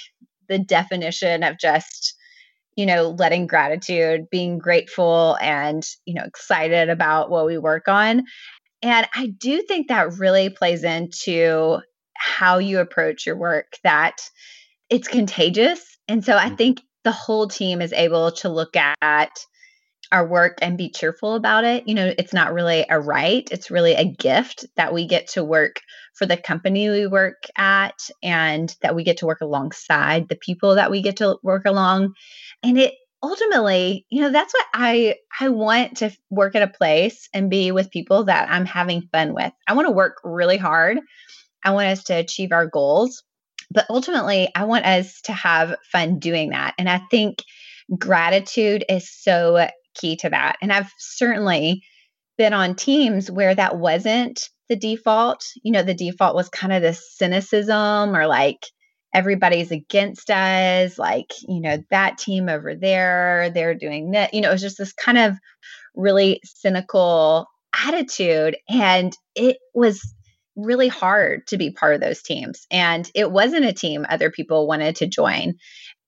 the 0.48 0.58
definition 0.58 1.42
of 1.42 1.58
just 1.58 2.14
you 2.76 2.86
know 2.86 3.10
letting 3.10 3.46
gratitude 3.46 4.28
being 4.30 4.58
grateful 4.58 5.36
and 5.40 5.86
you 6.04 6.14
know 6.14 6.24
excited 6.24 6.88
about 6.88 7.30
what 7.30 7.46
we 7.46 7.58
work 7.58 7.86
on 7.86 8.24
and 8.82 9.06
i 9.14 9.26
do 9.26 9.62
think 9.62 9.88
that 9.88 10.18
really 10.18 10.50
plays 10.50 10.84
into 10.84 11.78
how 12.16 12.58
you 12.58 12.80
approach 12.80 13.26
your 13.26 13.36
work 13.36 13.76
that 13.84 14.16
it's 14.90 15.08
contagious 15.08 15.96
and 16.08 16.24
so 16.24 16.36
i 16.36 16.48
mm. 16.48 16.58
think 16.58 16.80
the 17.04 17.12
whole 17.12 17.46
team 17.46 17.80
is 17.80 17.92
able 17.92 18.32
to 18.32 18.48
look 18.48 18.74
at 18.76 19.28
our 20.12 20.26
work 20.26 20.58
and 20.62 20.78
be 20.78 20.90
cheerful 20.90 21.34
about 21.34 21.64
it. 21.64 21.86
You 21.88 21.94
know, 21.94 22.12
it's 22.16 22.32
not 22.32 22.52
really 22.52 22.86
a 22.88 23.00
right, 23.00 23.48
it's 23.50 23.70
really 23.70 23.94
a 23.94 24.04
gift 24.04 24.66
that 24.76 24.92
we 24.92 25.06
get 25.06 25.28
to 25.28 25.44
work 25.44 25.80
for 26.14 26.26
the 26.26 26.36
company 26.36 26.88
we 26.88 27.06
work 27.06 27.44
at 27.56 28.08
and 28.22 28.74
that 28.82 28.94
we 28.94 29.04
get 29.04 29.18
to 29.18 29.26
work 29.26 29.40
alongside 29.40 30.28
the 30.28 30.36
people 30.36 30.76
that 30.76 30.90
we 30.90 31.02
get 31.02 31.16
to 31.16 31.38
work 31.42 31.64
along. 31.64 32.14
And 32.62 32.78
it 32.78 32.94
ultimately, 33.22 34.06
you 34.10 34.20
know, 34.20 34.30
that's 34.30 34.52
what 34.52 34.66
I 34.74 35.16
I 35.40 35.48
want 35.48 35.98
to 35.98 36.10
work 36.30 36.54
at 36.54 36.62
a 36.62 36.68
place 36.68 37.28
and 37.32 37.50
be 37.50 37.72
with 37.72 37.90
people 37.90 38.24
that 38.24 38.50
I'm 38.50 38.66
having 38.66 39.08
fun 39.12 39.34
with. 39.34 39.52
I 39.66 39.72
want 39.72 39.86
to 39.88 39.92
work 39.92 40.18
really 40.24 40.58
hard. 40.58 40.98
I 41.64 41.70
want 41.70 41.88
us 41.88 42.04
to 42.04 42.14
achieve 42.14 42.52
our 42.52 42.66
goals, 42.66 43.22
but 43.70 43.86
ultimately 43.88 44.50
I 44.54 44.64
want 44.64 44.84
us 44.84 45.22
to 45.22 45.32
have 45.32 45.76
fun 45.90 46.18
doing 46.18 46.50
that. 46.50 46.74
And 46.78 46.88
I 46.88 47.00
think 47.10 47.38
gratitude 47.98 48.84
is 48.88 49.10
so 49.10 49.68
key 49.94 50.16
to 50.16 50.30
that. 50.30 50.56
And 50.62 50.72
I've 50.72 50.90
certainly 50.98 51.82
been 52.36 52.52
on 52.52 52.74
teams 52.74 53.30
where 53.30 53.54
that 53.54 53.78
wasn't 53.78 54.48
the 54.68 54.76
default. 54.76 55.44
You 55.62 55.72
know, 55.72 55.82
the 55.82 55.94
default 55.94 56.34
was 56.34 56.48
kind 56.48 56.72
of 56.72 56.82
the 56.82 56.94
cynicism 56.94 58.16
or 58.16 58.26
like 58.26 58.66
everybody's 59.14 59.70
against 59.70 60.30
us, 60.30 60.98
like, 60.98 61.32
you 61.46 61.60
know, 61.60 61.78
that 61.90 62.18
team 62.18 62.48
over 62.48 62.74
there, 62.74 63.50
they're 63.50 63.74
doing 63.74 64.10
that. 64.10 64.34
You 64.34 64.40
know, 64.40 64.48
it 64.48 64.52
was 64.52 64.62
just 64.62 64.78
this 64.78 64.92
kind 64.92 65.18
of 65.18 65.36
really 65.94 66.40
cynical 66.44 67.46
attitude. 67.86 68.56
And 68.68 69.16
it 69.36 69.58
was 69.72 70.02
really 70.56 70.88
hard 70.88 71.46
to 71.48 71.56
be 71.56 71.70
part 71.70 71.94
of 71.94 72.00
those 72.00 72.22
teams. 72.22 72.66
And 72.70 73.08
it 73.14 73.30
wasn't 73.30 73.64
a 73.64 73.72
team 73.72 74.04
other 74.08 74.30
people 74.30 74.66
wanted 74.66 74.96
to 74.96 75.06
join. 75.06 75.54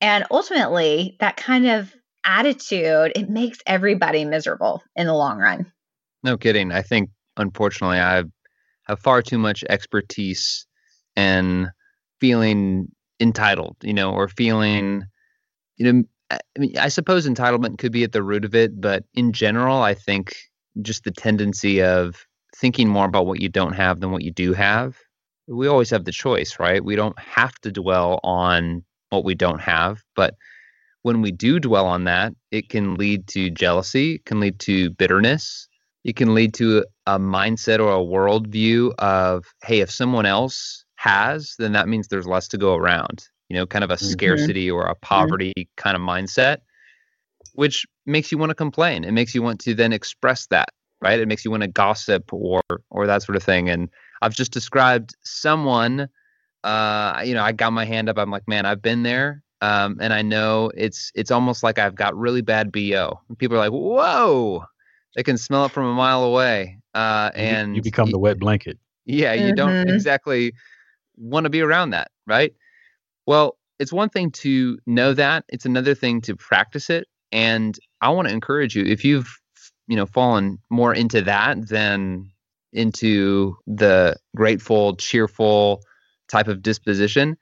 And 0.00 0.24
ultimately, 0.30 1.16
that 1.20 1.36
kind 1.36 1.66
of 1.66 1.92
attitude, 2.26 3.12
it 3.14 3.30
makes 3.30 3.58
everybody 3.66 4.24
miserable 4.24 4.82
in 4.94 5.06
the 5.06 5.14
long 5.14 5.38
run. 5.38 5.72
No 6.22 6.36
kidding. 6.36 6.72
I 6.72 6.82
think, 6.82 7.10
unfortunately, 7.36 7.98
I 7.98 8.24
have 8.82 9.00
far 9.00 9.22
too 9.22 9.38
much 9.38 9.64
expertise 9.70 10.66
and 11.14 11.68
feeling 12.20 12.88
entitled, 13.20 13.76
you 13.82 13.94
know, 13.94 14.12
or 14.12 14.28
feeling, 14.28 15.04
you 15.76 15.92
know, 15.92 16.02
I 16.30 16.38
mean, 16.58 16.76
I 16.76 16.88
suppose 16.88 17.26
entitlement 17.26 17.78
could 17.78 17.92
be 17.92 18.02
at 18.02 18.12
the 18.12 18.22
root 18.22 18.44
of 18.44 18.54
it, 18.54 18.80
but 18.80 19.04
in 19.14 19.32
general, 19.32 19.82
I 19.82 19.94
think 19.94 20.34
just 20.82 21.04
the 21.04 21.12
tendency 21.12 21.82
of 21.82 22.26
thinking 22.56 22.88
more 22.88 23.06
about 23.06 23.26
what 23.26 23.40
you 23.40 23.48
don't 23.48 23.74
have 23.74 24.00
than 24.00 24.10
what 24.10 24.22
you 24.22 24.32
do 24.32 24.52
have. 24.52 24.96
We 25.46 25.68
always 25.68 25.90
have 25.90 26.04
the 26.04 26.12
choice, 26.12 26.58
right? 26.58 26.84
We 26.84 26.96
don't 26.96 27.18
have 27.18 27.54
to 27.60 27.70
dwell 27.70 28.18
on 28.24 28.82
what 29.10 29.24
we 29.24 29.36
don't 29.36 29.60
have, 29.60 30.02
but 30.16 30.34
when 31.06 31.22
we 31.22 31.30
do 31.30 31.60
dwell 31.60 31.86
on 31.86 32.02
that, 32.02 32.34
it 32.50 32.68
can 32.68 32.96
lead 32.96 33.28
to 33.28 33.48
jealousy, 33.48 34.16
it 34.16 34.24
can 34.24 34.40
lead 34.40 34.58
to 34.58 34.90
bitterness. 34.90 35.68
It 36.02 36.16
can 36.16 36.34
lead 36.34 36.52
to 36.54 36.84
a 37.06 37.16
mindset 37.16 37.78
or 37.78 37.92
a 37.94 38.04
worldview 38.04 38.92
of, 38.98 39.44
hey, 39.62 39.78
if 39.78 39.88
someone 39.88 40.26
else 40.26 40.84
has, 40.96 41.54
then 41.60 41.72
that 41.74 41.86
means 41.86 42.08
there's 42.08 42.26
less 42.26 42.48
to 42.48 42.58
go 42.58 42.74
around. 42.74 43.24
You 43.48 43.56
know, 43.56 43.66
kind 43.66 43.84
of 43.84 43.90
a 43.90 43.94
mm-hmm. 43.94 44.04
scarcity 44.04 44.68
or 44.68 44.86
a 44.86 44.94
mm-hmm. 44.94 45.00
poverty 45.02 45.52
mm-hmm. 45.56 45.70
kind 45.76 45.94
of 45.94 46.02
mindset, 46.02 46.58
which 47.52 47.86
makes 48.04 48.32
you 48.32 48.38
want 48.38 48.50
to 48.50 48.56
complain. 48.56 49.04
It 49.04 49.12
makes 49.12 49.32
you 49.32 49.42
want 49.42 49.60
to 49.60 49.74
then 49.74 49.92
express 49.92 50.48
that, 50.48 50.70
right? 51.00 51.20
It 51.20 51.28
makes 51.28 51.44
you 51.44 51.52
want 51.52 51.62
to 51.62 51.68
gossip 51.68 52.32
or 52.32 52.62
or 52.90 53.06
that 53.06 53.22
sort 53.22 53.36
of 53.36 53.44
thing. 53.44 53.68
And 53.68 53.90
I've 54.22 54.34
just 54.34 54.50
described 54.50 55.14
someone. 55.22 56.08
Uh, 56.64 57.22
you 57.24 57.34
know, 57.34 57.44
I 57.44 57.52
got 57.52 57.72
my 57.72 57.84
hand 57.84 58.08
up. 58.08 58.18
I'm 58.18 58.32
like, 58.32 58.48
man, 58.48 58.66
I've 58.66 58.82
been 58.82 59.04
there 59.04 59.44
um, 59.60 59.98
and 60.00 60.12
I 60.12 60.22
know 60.22 60.70
it's 60.76 61.10
it's 61.14 61.30
almost 61.30 61.62
like 61.62 61.78
I've 61.78 61.94
got 61.94 62.16
really 62.16 62.42
bad 62.42 62.72
bo. 62.72 63.20
People 63.38 63.56
are 63.56 63.60
like, 63.60 63.72
"Whoa!" 63.72 64.64
They 65.14 65.22
can 65.22 65.38
smell 65.38 65.64
it 65.64 65.72
from 65.72 65.86
a 65.86 65.94
mile 65.94 66.24
away, 66.24 66.78
uh, 66.94 67.30
and 67.34 67.70
you, 67.70 67.76
you 67.76 67.82
become 67.82 68.10
the 68.10 68.18
wet 68.18 68.38
blanket. 68.38 68.78
Yeah, 69.06 69.32
you 69.32 69.46
mm-hmm. 69.46 69.54
don't 69.54 69.88
exactly 69.88 70.52
want 71.16 71.44
to 71.44 71.50
be 71.50 71.62
around 71.62 71.90
that, 71.90 72.10
right? 72.26 72.54
Well, 73.26 73.56
it's 73.78 73.92
one 73.92 74.10
thing 74.10 74.30
to 74.32 74.78
know 74.86 75.14
that; 75.14 75.44
it's 75.48 75.64
another 75.64 75.94
thing 75.94 76.20
to 76.22 76.36
practice 76.36 76.90
it. 76.90 77.06
And 77.32 77.78
I 78.00 78.10
want 78.10 78.28
to 78.28 78.34
encourage 78.34 78.76
you 78.76 78.84
if 78.84 79.04
you've 79.04 79.40
you 79.88 79.96
know 79.96 80.06
fallen 80.06 80.58
more 80.68 80.94
into 80.94 81.22
that 81.22 81.68
than 81.68 82.30
into 82.72 83.56
the 83.66 84.16
grateful, 84.34 84.96
cheerful 84.96 85.80
type 86.28 86.48
of 86.48 86.60
disposition. 86.62 87.38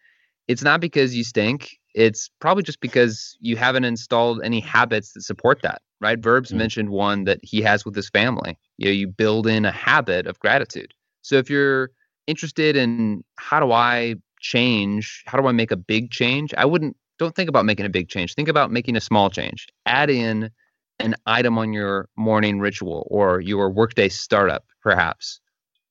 It's 0.47 0.63
not 0.63 0.81
because 0.81 1.17
you 1.17 1.25
stink 1.25 1.79
it's 1.95 2.29
probably 2.41 2.63
just 2.63 2.81
because 2.81 3.37
you 3.41 3.57
haven't 3.57 3.85
installed 3.85 4.43
any 4.43 4.61
habits 4.61 5.13
that 5.13 5.23
support 5.23 5.63
that 5.63 5.81
right? 6.05 6.19
Verbs 6.19 6.51
mm-hmm. 6.51 6.59
mentioned 6.59 6.91
one 6.91 7.25
that 7.25 7.41
he 7.43 7.63
has 7.63 7.85
with 7.85 7.97
his 7.97 8.11
family. 8.11 8.59
You 8.77 8.87
know 8.87 8.93
you 8.93 9.09
build 9.09 9.47
in 9.47 9.65
a 9.65 9.73
habit 9.73 10.27
of 10.27 10.39
gratitude. 10.39 10.93
So 11.23 11.37
if 11.37 11.49
you're 11.49 11.91
interested 12.27 12.77
in 12.77 13.23
how 13.37 13.61
do 13.61 13.71
i 13.73 14.15
change 14.41 15.23
how 15.27 15.39
do 15.39 15.47
i 15.47 15.53
make 15.53 15.71
a 15.71 15.77
big 15.77 16.11
change? 16.11 16.53
I 16.57 16.67
wouldn't 16.67 16.97
don't 17.19 17.35
think 17.35 17.49
about 17.49 17.65
making 17.65 17.87
a 17.87 17.91
big 17.91 18.09
change. 18.09 18.35
Think 18.35 18.49
about 18.49 18.71
making 18.71 18.97
a 18.97 19.01
small 19.01 19.31
change. 19.31 19.67
Add 19.87 20.11
in 20.11 20.51
an 20.99 21.15
item 21.27 21.59
on 21.59 21.73
your 21.73 22.09
morning 22.17 22.61
ritual 22.61 23.07
or 23.11 23.41
your 23.41 23.71
workday 23.71 24.09
startup 24.09 24.65
perhaps 24.83 25.41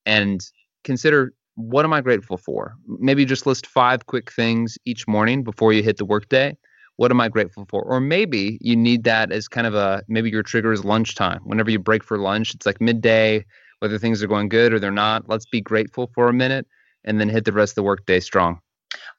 and 0.05 0.45
consider 0.83 1.33
what 1.55 1.85
am 1.85 1.93
I 1.93 2.01
grateful 2.01 2.37
for? 2.37 2.75
Maybe 2.87 3.25
just 3.25 3.45
list 3.45 3.67
five 3.67 4.05
quick 4.05 4.31
things 4.31 4.77
each 4.85 5.07
morning 5.07 5.43
before 5.43 5.73
you 5.73 5.83
hit 5.83 5.97
the 5.97 6.05
workday. 6.05 6.57
What 6.97 7.11
am 7.11 7.21
I 7.21 7.29
grateful 7.29 7.65
for? 7.69 7.83
Or 7.83 7.99
maybe 7.99 8.57
you 8.61 8.75
need 8.75 9.03
that 9.05 9.31
as 9.31 9.47
kind 9.47 9.65
of 9.65 9.73
a 9.73 10.03
maybe 10.07 10.29
your 10.29 10.43
trigger 10.43 10.71
is 10.71 10.85
lunchtime. 10.85 11.41
Whenever 11.43 11.71
you 11.71 11.79
break 11.79 12.03
for 12.03 12.17
lunch, 12.17 12.53
it's 12.53 12.65
like 12.65 12.79
midday, 12.79 13.45
whether 13.79 13.97
things 13.97 14.21
are 14.21 14.27
going 14.27 14.49
good 14.49 14.73
or 14.73 14.79
they're 14.79 14.91
not. 14.91 15.27
Let's 15.27 15.45
be 15.45 15.61
grateful 15.61 16.11
for 16.13 16.27
a 16.27 16.33
minute 16.33 16.67
and 17.03 17.19
then 17.19 17.29
hit 17.29 17.45
the 17.45 17.51
rest 17.51 17.71
of 17.71 17.75
the 17.75 17.83
workday 17.83 18.19
strong. 18.19 18.59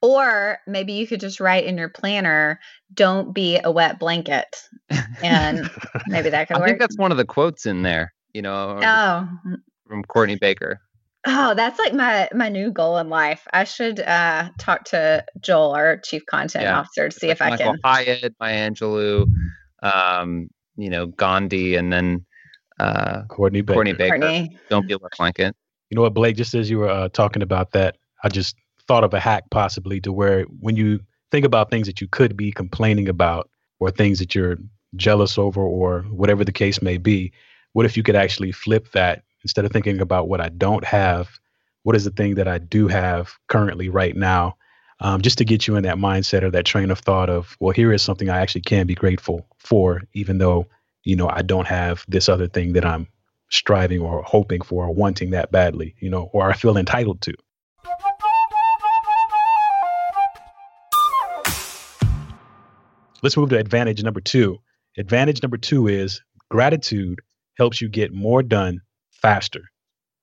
Or 0.03 0.59
maybe 0.67 0.93
you 0.93 1.07
could 1.07 1.21
just 1.21 1.41
write 1.41 1.65
in 1.65 1.79
your 1.79 1.89
planner, 1.89 2.61
don't 2.93 3.35
be 3.35 3.59
a 3.63 3.71
wet 3.71 3.99
blanket. 3.99 4.47
And 5.23 5.69
maybe 6.07 6.31
that 6.31 6.49
could 6.49 6.57
I 6.57 6.61
work. 6.61 6.67
I 6.67 6.71
think 6.71 6.81
that's 6.81 6.99
one 6.99 7.11
of 7.11 7.17
the 7.17 7.25
quotes 7.25 7.67
in 7.67 7.83
there, 7.83 8.13
you 8.33 8.43
know. 8.43 8.81
Oh. 8.83 9.57
From 9.89 10.05
Courtney 10.05 10.37
Baker. 10.37 10.81
Oh, 11.27 11.55
that's 11.55 11.79
like 11.79 11.95
my 11.95 12.29
my 12.35 12.49
new 12.49 12.71
goal 12.71 12.99
in 12.99 13.09
life. 13.09 13.47
I 13.53 13.65
should 13.65 14.01
uh, 14.01 14.51
talk 14.59 14.85
to 14.87 15.25
Joel, 15.41 15.73
our 15.73 15.97
chief 15.99 16.27
content 16.27 16.65
yeah. 16.65 16.79
officer, 16.79 17.09
to 17.09 17.19
see 17.19 17.29
like 17.29 17.35
if 17.35 17.41
Michael 17.41 17.69
I 17.85 18.05
can. 18.05 18.17
Hyatt, 18.17 18.35
Maya 18.39 18.71
Angelou, 18.71 19.27
um, 19.83 20.51
you 20.77 20.91
know, 20.91 21.07
Gandhi, 21.07 21.77
and 21.77 21.93
then 21.93 22.27
uh, 22.79 23.23
Courtney 23.29 23.63
Baker. 23.63 23.75
Courtney 23.77 23.93
Baker. 23.95 24.19
Courtney. 24.19 24.59
Don't 24.69 24.87
be 24.87 24.95
a 24.95 24.99
blanket. 25.17 25.57
You 25.91 25.97
know 25.97 26.03
what, 26.03 26.15
Blake? 26.15 26.37
Just 26.37 26.55
as 26.55 26.69
you 26.69 26.79
were 26.79 26.91
uh, 26.91 27.09
talking 27.09 27.43
about 27.43 27.73
that, 27.73 27.97
I 28.23 28.29
just 28.29 28.57
thought 28.87 29.05
of 29.05 29.15
a 29.15 29.21
hack 29.21 29.45
possibly 29.51 30.01
to 30.01 30.13
where 30.13 30.43
when 30.61 30.77
you 30.77 31.01
think 31.31 31.47
about 31.47 31.71
things 31.71 31.87
that 31.87 32.01
you 32.01 32.09
could 32.09 32.37
be 32.37 32.53
complaining 32.53 33.09
about 33.09 33.49
or 33.81 33.91
things 33.91 34.19
that 34.19 34.35
you're 34.35 34.59
jealous 34.97 35.39
over 35.39 35.61
or 35.61 36.03
whatever 36.03 36.45
the 36.45 36.53
case 36.53 36.83
may 36.83 36.99
be, 36.99 37.33
what 37.73 37.87
if 37.87 37.97
you 37.97 38.03
could 38.03 38.17
actually 38.17 38.53
flip 38.53 38.93
that 38.93 39.24
instead 39.45 39.65
of 39.65 39.73
thinking 39.73 40.01
about 40.01 40.29
what 40.29 40.41
I 40.41 40.49
don't 40.49 40.85
have, 40.85 41.39
what 41.85 41.95
is 41.95 42.05
the 42.05 42.11
thing 42.11 42.35
that 42.37 42.49
I 42.49 42.59
do 42.59 42.89
have 42.89 43.35
currently 43.47 43.89
right 43.89 44.17
now, 44.17 44.57
um, 45.01 45.21
just 45.21 45.39
to 45.39 45.45
get 45.45 45.67
you 45.67 45.77
in 45.77 45.85
that 45.85 45.97
mindset 45.97 46.43
or 46.43 46.51
that 46.51 46.65
train 46.65 46.91
of 46.91 46.99
thought 46.99 47.29
of, 47.29 47.57
well, 47.61 47.73
here 47.73 47.93
is 47.93 48.03
something 48.03 48.31
I 48.31 48.39
actually 48.41 48.63
can 48.63 48.87
be 48.87 48.95
grateful 48.95 49.47
for, 49.59 50.03
even 50.15 50.39
though, 50.39 50.67
you 51.05 51.15
know, 51.15 51.29
I 51.29 51.43
don't 51.43 51.67
have 51.67 52.05
this 52.09 52.29
other 52.29 52.49
thing 52.49 52.73
that 52.73 52.87
I'm 52.87 53.07
striving 53.51 54.01
or 54.01 54.23
hoping 54.23 54.63
for 54.63 54.87
or 54.87 54.95
wanting 54.95 55.31
that 55.31 55.53
badly, 55.53 55.95
you 56.01 56.09
know, 56.09 56.31
or 56.33 56.51
I 56.51 56.55
feel 56.55 56.79
entitled 56.79 57.21
to. 57.23 57.35
Let's 63.23 63.37
move 63.37 63.51
to 63.51 63.59
advantage 63.59 64.03
number 64.03 64.21
two. 64.21 64.59
Advantage 64.97 65.43
number 65.43 65.57
two 65.57 65.87
is 65.89 66.23
gratitude 66.51 67.21
helps 67.57 67.81
you 67.81 67.89
get 67.89 68.13
more 68.13 68.43
done 68.43 68.81
faster. 69.25 69.63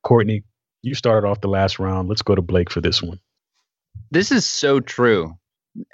Courtney, 0.04 0.44
you 0.84 0.94
started 0.94 1.28
off 1.28 1.42
the 1.42 1.48
last 1.48 1.80
round. 1.80 2.08
Let's 2.08 2.22
go 2.22 2.36
to 2.36 2.42
Blake 2.42 2.70
for 2.70 2.82
this 2.82 3.02
one. 3.02 3.20
This 4.12 4.32
is 4.32 4.46
so 4.46 4.80
true. 4.80 5.34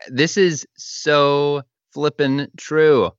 This 0.10 0.36
is 0.38 0.68
so 0.76 1.64
flippin' 1.94 2.50
true. 2.58 3.12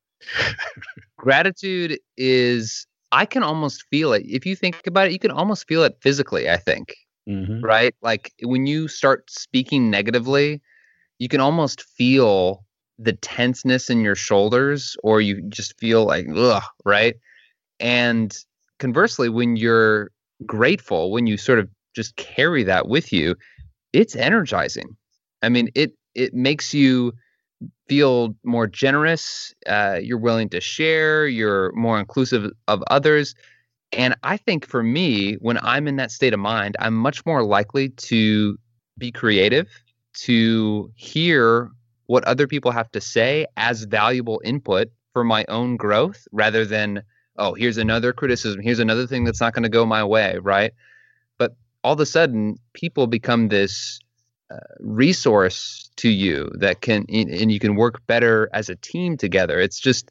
Gratitude 1.16 1.98
is, 2.16 2.86
I 3.12 3.24
can 3.24 3.42
almost 3.42 3.84
feel 3.90 4.12
it. 4.12 4.24
If 4.26 4.44
you 4.44 4.54
think 4.54 4.86
about 4.86 5.06
it, 5.06 5.12
you 5.12 5.18
can 5.18 5.30
almost 5.30 5.66
feel 5.66 5.82
it 5.84 5.96
physically, 6.00 6.50
I 6.50 6.58
think. 6.58 6.94
Mm-hmm. 7.28 7.60
Right? 7.64 7.94
Like 8.02 8.32
when 8.42 8.66
you 8.66 8.88
start 8.88 9.30
speaking 9.30 9.90
negatively, 9.90 10.60
you 11.18 11.28
can 11.28 11.40
almost 11.40 11.82
feel 11.82 12.64
the 12.98 13.12
tenseness 13.12 13.90
in 13.90 14.00
your 14.00 14.16
shoulders, 14.16 14.96
or 15.02 15.20
you 15.20 15.40
just 15.48 15.78
feel 15.78 16.04
like, 16.04 16.26
ugh, 16.34 16.62
right? 16.84 17.14
And 17.80 18.36
conversely, 18.78 19.28
when 19.28 19.56
you're 19.56 20.10
grateful, 20.46 21.10
when 21.10 21.26
you 21.26 21.36
sort 21.36 21.58
of 21.58 21.68
just 21.94 22.16
carry 22.16 22.62
that 22.64 22.88
with 22.88 23.12
you, 23.12 23.34
it's 23.92 24.16
energizing. 24.16 24.96
I 25.42 25.48
mean, 25.48 25.70
it 25.74 25.92
it 26.14 26.34
makes 26.34 26.74
you 26.74 27.12
feel 27.88 28.34
more 28.44 28.66
generous. 28.66 29.54
Uh, 29.66 29.98
you're 30.00 30.18
willing 30.18 30.48
to 30.50 30.60
share. 30.60 31.26
You're 31.26 31.72
more 31.72 31.98
inclusive 31.98 32.50
of 32.68 32.82
others. 32.90 33.34
And 33.92 34.14
I 34.22 34.36
think 34.36 34.66
for 34.66 34.82
me, 34.82 35.34
when 35.34 35.58
I'm 35.62 35.88
in 35.88 35.96
that 35.96 36.10
state 36.10 36.34
of 36.34 36.40
mind, 36.40 36.76
I'm 36.78 36.94
much 36.94 37.24
more 37.24 37.42
likely 37.42 37.88
to 37.88 38.58
be 38.98 39.10
creative, 39.10 39.68
to 40.26 40.90
hear 40.94 41.70
what 42.06 42.24
other 42.24 42.46
people 42.46 42.70
have 42.70 42.90
to 42.92 43.00
say 43.00 43.46
as 43.56 43.84
valuable 43.84 44.40
input 44.44 44.88
for 45.12 45.24
my 45.24 45.44
own 45.48 45.76
growth 45.76 46.28
rather 46.32 46.64
than, 46.64 47.02
oh, 47.38 47.54
here's 47.54 47.78
another 47.78 48.12
criticism. 48.12 48.60
Here's 48.60 48.80
another 48.80 49.06
thing 49.06 49.24
that's 49.24 49.40
not 49.40 49.54
going 49.54 49.62
to 49.62 49.68
go 49.68 49.86
my 49.86 50.04
way. 50.04 50.38
Right. 50.42 50.72
But 51.38 51.56
all 51.82 51.94
of 51.94 52.00
a 52.00 52.06
sudden, 52.06 52.58
people 52.74 53.06
become 53.06 53.48
this 53.48 54.00
uh, 54.50 54.56
resource 54.80 55.90
to 55.96 56.08
you 56.08 56.50
that 56.54 56.80
can, 56.80 57.06
and 57.08 57.50
you 57.50 57.60
can 57.60 57.76
work 57.76 58.04
better 58.06 58.48
as 58.52 58.68
a 58.68 58.76
team 58.76 59.16
together. 59.16 59.60
It's 59.60 59.78
just, 59.78 60.10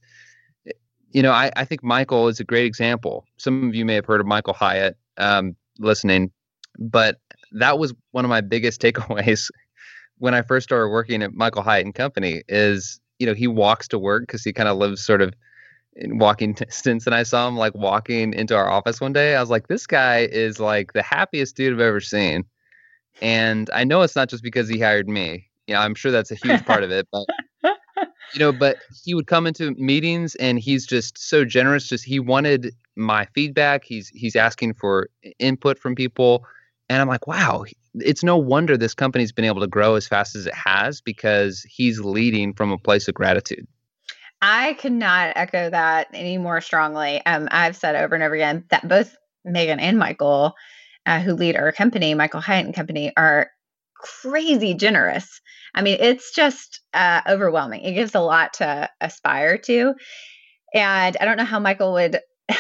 you 1.12 1.22
know, 1.22 1.32
I, 1.32 1.52
I 1.56 1.66
think 1.66 1.84
Michael 1.84 2.28
is 2.28 2.40
a 2.40 2.44
great 2.44 2.66
example. 2.66 3.26
Some 3.38 3.68
of 3.68 3.76
you 3.76 3.86
may 3.86 3.96
have 3.96 4.06
heard 4.06 4.22
of 4.22 4.28
Michael 4.28 4.54
Hyatt 4.54 4.98
um, 5.18 5.56
listening, 5.80 6.32
but 6.80 7.20
that 7.52 7.80
was 7.80 7.94
one 8.12 8.26
of 8.26 8.30
my 8.30 8.42
biggest 8.42 8.82
takeaways 8.84 9.50
when 10.20 10.34
I 10.34 10.42
first 10.42 10.66
started 10.66 10.90
working 10.90 11.22
at 11.24 11.34
Michael 11.34 11.62
Hyatt 11.62 11.86
and 11.86 11.96
Company. 11.96 12.44
Is 12.48 13.00
you 13.20 13.26
know 13.26 13.34
he 13.34 13.48
walks 13.48 13.88
to 13.90 14.00
work 14.00 14.24
because 14.24 14.44
he 14.44 14.54
kind 14.54 14.70
of 14.70 14.78
lives 14.78 15.04
sort 15.04 15.22
of 15.22 15.34
in 15.98 16.18
walking 16.18 16.54
distance, 16.54 17.06
and 17.06 17.16
I 17.16 17.24
saw 17.24 17.48
him 17.48 17.58
like 17.58 17.76
walking 17.76 18.34
into 18.34 18.56
our 18.56 18.70
office 18.70 19.02
one 19.02 19.14
day. 19.14 19.36
I 19.36 19.42
was 19.42 19.50
like, 19.50 19.68
this 19.68 19.88
guy 19.88 20.20
is 20.32 20.60
like 20.60 20.94
the 20.94 21.04
happiest 21.04 21.56
dude 21.56 21.74
I've 21.74 21.80
ever 21.80 22.02
seen, 22.02 22.46
and 23.22 23.70
I 23.74 23.84
know 23.84 24.02
it's 24.02 24.16
not 24.16 24.30
just 24.30 24.44
because 24.44 24.70
he 24.70 24.80
hired 24.80 25.10
me. 25.10 25.50
Yeah, 25.68 25.82
I'm 25.82 25.96
sure 25.96 26.12
that's 26.12 26.32
a 26.32 26.36
huge 26.36 26.66
part 26.66 26.84
of 26.84 26.92
it, 26.92 27.08
but 27.12 27.26
you 28.34 28.40
know, 28.40 28.52
but 28.52 28.78
he 29.04 29.14
would 29.14 29.28
come 29.28 29.48
into 29.48 29.72
meetings 29.72 30.36
and 30.36 30.60
he's 30.60 30.86
just 30.86 31.18
so 31.18 31.44
generous. 31.44 31.88
Just 31.88 32.06
he 32.06 32.20
wanted 32.20 32.74
my 32.96 33.26
feedback. 33.34 33.84
He's 33.84 34.10
he's 34.10 34.36
asking 34.36 34.76
for 34.76 35.10
input 35.40 35.78
from 35.78 35.96
people, 35.96 36.46
and 36.90 37.02
I'm 37.02 37.08
like, 37.08 37.28
wow, 37.28 37.66
it's 37.96 38.24
no 38.24 38.38
wonder 38.38 38.78
this 38.78 38.94
company's 38.94 39.32
been 39.32 39.46
able 39.46 39.62
to 39.62 39.68
grow 39.68 39.96
as 39.96 40.08
fast 40.08 40.36
as 40.36 40.46
it 40.46 40.54
has 40.54 41.02
because 41.02 41.64
he's 41.64 42.00
leading 42.00 42.54
from 42.54 42.72
a 42.72 42.78
place 42.78 43.08
of 43.08 43.14
gratitude. 43.14 43.68
I 44.42 44.74
cannot 44.74 45.34
echo 45.36 45.70
that 45.70 46.08
any 46.14 46.38
more 46.38 46.62
strongly. 46.62 47.26
Um, 47.26 47.48
I've 47.52 47.76
said 47.76 47.96
over 47.96 48.16
and 48.16 48.24
over 48.24 48.36
again 48.36 48.66
that 48.70 48.88
both 48.88 49.16
Megan 49.44 49.80
and 49.80 49.98
Michael, 49.98 50.54
uh, 51.06 51.20
who 51.20 51.34
lead 51.34 51.56
our 51.56 51.72
company, 51.72 52.14
Michael 52.14 52.42
Hyatt 52.42 52.66
and 52.66 52.76
Company, 52.76 53.12
are 53.18 53.50
crazy 53.96 54.74
generous. 54.74 55.42
I 55.74 55.82
mean, 55.82 55.98
it's 56.00 56.34
just 56.34 56.82
uh, 56.94 57.22
overwhelming. 57.28 57.82
It 57.82 57.94
gives 57.94 58.16
a 58.16 58.20
lot 58.20 58.54
to 58.56 58.90
aspire 59.02 59.58
to. 59.60 59.94
And 60.74 61.18
I 61.20 61.26
don't 61.26 61.38
know 61.38 61.46
how 61.46 61.60
Michael 61.60 61.94
would 61.94 62.20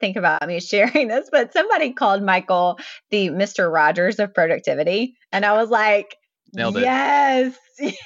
think 0.00 0.16
about 0.16 0.46
me 0.46 0.60
sharing 0.60 1.08
this, 1.08 1.28
but 1.30 1.52
somebody 1.52 1.92
called 1.92 2.22
Michael 2.22 2.78
the 3.10 3.28
Mr. 3.28 3.72
Rogers 3.72 4.18
of 4.18 4.34
productivity. 4.34 5.16
And 5.30 5.44
I 5.44 5.52
was 5.54 5.70
like, 5.70 6.16
Nailed 6.54 6.76
yes, 6.76 7.56
yes. 7.78 7.96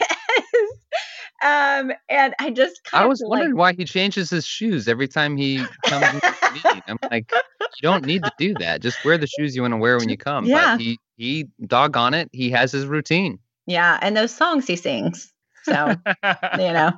Um, 1.47 1.93
and 2.09 2.35
I 2.41 2.51
just 2.51 2.81
I 2.93 3.07
was 3.07 3.23
wondering 3.25 3.53
like, 3.53 3.59
why 3.59 3.73
he 3.75 3.85
changes 3.85 4.31
his 4.31 4.45
shoes 4.45 4.89
every 4.89 5.07
time 5.07 5.37
he 5.37 5.65
comes 5.85 6.15
into 6.15 6.21
the 6.21 6.51
meeting. 6.55 6.83
I'm 6.89 6.99
like, 7.09 7.31
you 7.61 7.83
don't 7.83 8.05
need 8.05 8.25
to 8.25 8.33
do 8.37 8.55
that. 8.55 8.81
Just 8.81 9.05
wear 9.05 9.17
the 9.17 9.29
shoes 9.29 9.55
you 9.55 9.63
want 9.63 9.73
to 9.73 9.79
wear 9.79 9.97
when 9.97 10.09
you 10.09 10.17
come. 10.17 10.45
Yeah. 10.47 10.75
But 10.75 10.81
he 10.81 10.99
he 11.17 11.47
doggone 11.65 12.15
it, 12.15 12.29
he 12.33 12.51
has 12.51 12.73
his 12.73 12.87
routine. 12.87 13.39
Yeah, 13.67 13.97
and 14.03 14.17
those 14.17 14.35
songs 14.35 14.67
he 14.67 14.75
sings. 14.75 15.33
So 15.63 15.95
you 16.59 16.73
know. 16.73 16.93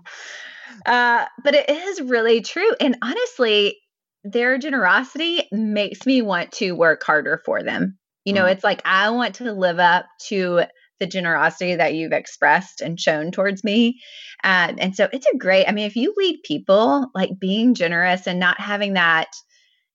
Uh, 0.87 1.27
but 1.45 1.55
it 1.55 1.69
is 1.69 2.01
really 2.01 2.41
true. 2.41 2.71
And 2.81 2.97
honestly, 3.03 3.77
their 4.25 4.57
generosity 4.57 5.47
makes 5.53 6.07
me 6.07 6.23
want 6.23 6.53
to 6.53 6.73
work 6.73 7.03
harder 7.03 7.43
for 7.45 7.63
them. 7.63 7.99
You 8.25 8.33
know, 8.33 8.45
mm. 8.45 8.53
it's 8.53 8.65
like 8.65 8.81
I 8.85 9.11
want 9.11 9.37
to 9.37 9.53
live 9.53 9.79
up 9.79 10.07
to 10.29 10.65
the 11.01 11.07
generosity 11.07 11.75
that 11.77 11.95
you've 11.95 12.13
expressed 12.13 12.81
and 12.81 13.01
shown 13.01 13.31
towards 13.31 13.65
me. 13.65 14.01
Uh, 14.45 14.75
and 14.79 14.95
so 14.95 15.09
it's 15.13 15.27
a 15.33 15.37
great, 15.37 15.67
I 15.67 15.73
mean, 15.73 15.87
if 15.87 15.97
you 15.97 16.15
lead 16.17 16.41
people, 16.45 17.07
like 17.15 17.39
being 17.39 17.75
generous 17.75 18.27
and 18.27 18.39
not 18.39 18.61
having 18.61 18.95
that, 18.95 19.29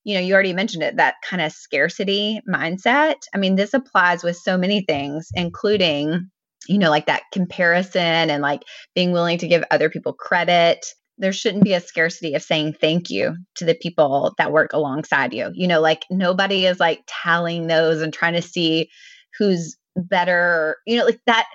you 0.04 0.16
know, 0.16 0.22
you 0.22 0.34
already 0.34 0.54
mentioned 0.54 0.84
it, 0.84 0.98
that 0.98 1.16
kind 1.24 1.42
of 1.42 1.52
scarcity 1.52 2.42
mindset. 2.50 3.16
I 3.34 3.38
mean, 3.38 3.56
this 3.56 3.74
applies 3.74 4.24
with 4.24 4.36
so 4.36 4.58
many 4.58 4.82
things, 4.82 5.30
including, 5.34 6.30
you 6.68 6.78
know, 6.78 6.90
like 6.90 7.06
that 7.06 7.24
comparison 7.32 8.30
and 8.30 8.42
like 8.42 8.64
being 8.96 9.12
willing 9.12 9.38
to 9.38 9.48
give 9.48 9.64
other 9.72 9.90
people 9.90 10.14
credit. 10.14 10.86
There 11.20 11.32
shouldn't 11.32 11.64
be 11.64 11.74
a 11.74 11.80
scarcity 11.80 12.34
of 12.34 12.42
saying 12.42 12.74
thank 12.82 13.10
you 13.10 13.38
to 13.56 13.66
the 13.66 13.76
people 13.76 14.34
that 14.38 14.52
work 14.52 14.74
alongside 14.74 15.34
you. 15.34 15.52
You 15.54 15.68
know, 15.68 15.80
like 15.80 16.06
nobody 16.10 16.66
is 16.66 16.80
like 16.80 17.02
tallying 17.08 17.68
those 17.68 18.02
and 18.02 18.12
trying 18.12 18.34
to 18.34 18.42
see 18.42 18.90
who's 19.38 19.78
better 19.96 20.78
you 20.86 20.98
know 20.98 21.06
like 21.06 21.20
that 21.26 21.46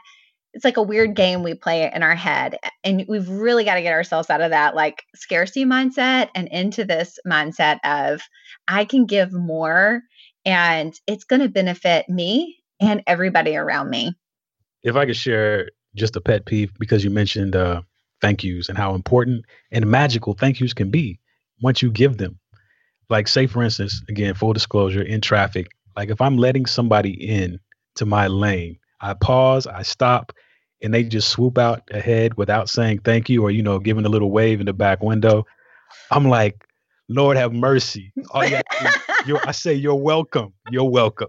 it's 0.55 0.65
like 0.65 0.77
a 0.77 0.83
weird 0.83 1.15
game 1.15 1.43
we 1.43 1.55
play 1.55 1.91
in 1.93 2.03
our 2.03 2.15
head 2.15 2.57
and 2.83 3.05
we've 3.09 3.29
really 3.29 3.65
got 3.65 3.75
to 3.75 3.83
get 3.83 3.93
ourselves 3.93 4.31
out 4.31 4.41
of 4.41 4.51
that 4.51 4.75
like 4.75 5.05
scarcity 5.15 5.65
mindset 5.65 6.29
and 6.35 6.49
into 6.49 6.85
this 6.85 7.19
mindset 7.27 7.79
of 7.85 8.23
i 8.67 8.85
can 8.85 9.07
give 9.07 9.33
more 9.33 10.03
and 10.45 10.95
it's 11.07 11.25
going 11.25 11.43
to 11.43 11.49
benefit 11.49 12.09
me 12.09 12.57
and 12.81 13.03
everybody 13.07 13.57
around 13.57 13.91
me. 13.91 14.15
If 14.83 14.97
i 14.97 15.07
could 15.07 15.17
share 15.17 15.71
just 15.95 16.17
a 16.17 16.21
pet 16.21 16.47
peeve 16.47 16.73
because 16.79 17.05
you 17.05 17.11
mentioned 17.11 17.57
uh, 17.57 17.83
thank 18.21 18.45
yous 18.45 18.69
and 18.69 18.79
how 18.79 18.95
important 18.95 19.45
and 19.71 19.87
magical 19.87 20.35
thank 20.35 20.61
yous 20.61 20.75
can 20.75 20.91
be 20.91 21.19
once 21.61 21.83
you 21.83 21.91
give 21.91 22.19
them. 22.19 22.39
Like 23.11 23.29
say 23.29 23.47
for 23.47 23.63
instance 23.63 24.03
again 24.09 24.35
full 24.35 24.53
disclosure 24.53 25.03
in 25.03 25.21
traffic 25.21 25.69
like 25.97 26.11
if 26.11 26.21
i'm 26.21 26.37
letting 26.37 26.67
somebody 26.67 27.11
in 27.11 27.59
to 27.99 28.07
my 28.07 28.27
lane. 28.27 28.79
I 29.01 29.15
pause, 29.15 29.67
I 29.67 29.83
stop, 29.83 30.33
and 30.83 30.93
they 30.93 31.05
just 31.05 31.29
swoop 31.29 31.59
out 31.59 31.83
ahead 31.91 32.37
without 32.37 32.69
saying 32.69 33.01
thank 33.01 33.29
you 33.29 33.43
or, 33.43 33.51
you 33.51 33.63
know, 33.63 33.79
giving 33.79 34.05
a 34.05 34.09
little 34.09 34.31
wave 34.31 34.61
in 34.61 34.67
the 34.67 34.73
back 34.73 35.03
window. 35.03 35.45
I'm 36.11 36.29
like, 36.29 36.65
Lord 37.09 37.37
have 37.37 37.53
mercy. 37.53 38.13
You 38.17 38.25
to, 38.25 39.41
I 39.47 39.53
say, 39.53 39.75
you're 39.75 39.95
welcome. 39.95 40.53
You're 40.71 40.91
welcome. 40.91 41.29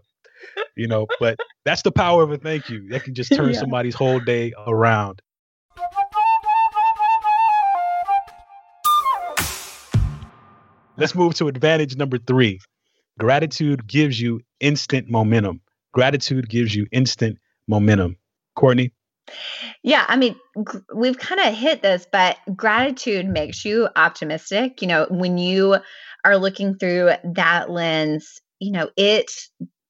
You 0.76 0.88
know, 0.88 1.08
but 1.20 1.38
that's 1.66 1.82
the 1.82 1.92
power 1.92 2.24
of 2.24 2.32
a 2.32 2.38
thank 2.38 2.70
you. 2.70 2.88
That 2.90 3.04
can 3.04 3.14
just 3.14 3.34
turn 3.34 3.54
yeah. 3.54 3.60
somebody's 3.60 3.96
whole 3.96 4.20
day 4.20 4.54
around. 4.68 5.22
Let's 10.98 11.16
move 11.16 11.34
to 11.36 11.48
advantage 11.48 11.96
number 11.96 12.18
three. 12.18 12.60
Gratitude 13.18 13.88
gives 13.88 14.20
you 14.20 14.42
instant 14.60 15.10
momentum 15.10 15.62
gratitude 15.92 16.50
gives 16.50 16.74
you 16.76 16.88
instant 16.92 17.38
momentum. 17.68 18.18
Courtney? 18.56 18.94
Yeah, 19.84 20.06
I 20.08 20.16
mean, 20.18 20.36
we've 20.94 21.18
kind 21.18 21.40
of 21.40 21.54
hit 21.54 21.82
this, 21.82 22.08
but 22.12 22.38
gratitude 22.56 23.28
makes 23.28 23.64
you 23.64 23.88
optimistic. 23.96 24.82
You 24.82 24.88
know, 24.88 25.08
when 25.10 25.38
you 25.38 25.78
are 26.26 26.38
looking 26.38 26.76
through 26.76 27.12
that 27.36 27.70
lens, 27.70 28.42
you 28.60 28.72
know, 28.72 28.90
it 28.98 29.32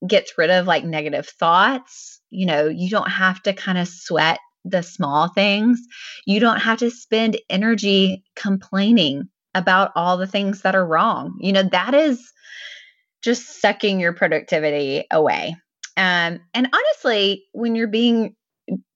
gets 0.05 0.37
rid 0.37 0.49
of 0.49 0.67
like 0.67 0.83
negative 0.83 1.27
thoughts. 1.27 2.21
You 2.29 2.45
know, 2.45 2.67
you 2.67 2.89
don't 2.89 3.09
have 3.09 3.41
to 3.43 3.53
kind 3.53 3.77
of 3.77 3.87
sweat 3.87 4.39
the 4.65 4.83
small 4.83 5.29
things. 5.29 5.79
You 6.25 6.39
don't 6.39 6.59
have 6.59 6.79
to 6.79 6.91
spend 6.91 7.39
energy 7.49 8.23
complaining 8.35 9.29
about 9.55 9.91
all 9.95 10.17
the 10.17 10.27
things 10.27 10.61
that 10.61 10.75
are 10.75 10.85
wrong. 10.85 11.37
You 11.39 11.53
know, 11.53 11.63
that 11.63 11.93
is 11.93 12.31
just 13.23 13.61
sucking 13.61 13.99
your 13.99 14.13
productivity 14.13 15.05
away. 15.11 15.55
Um, 15.99 16.39
and 16.53 16.69
honestly, 16.73 17.43
when 17.51 17.75
you're 17.75 17.89
being 17.89 18.35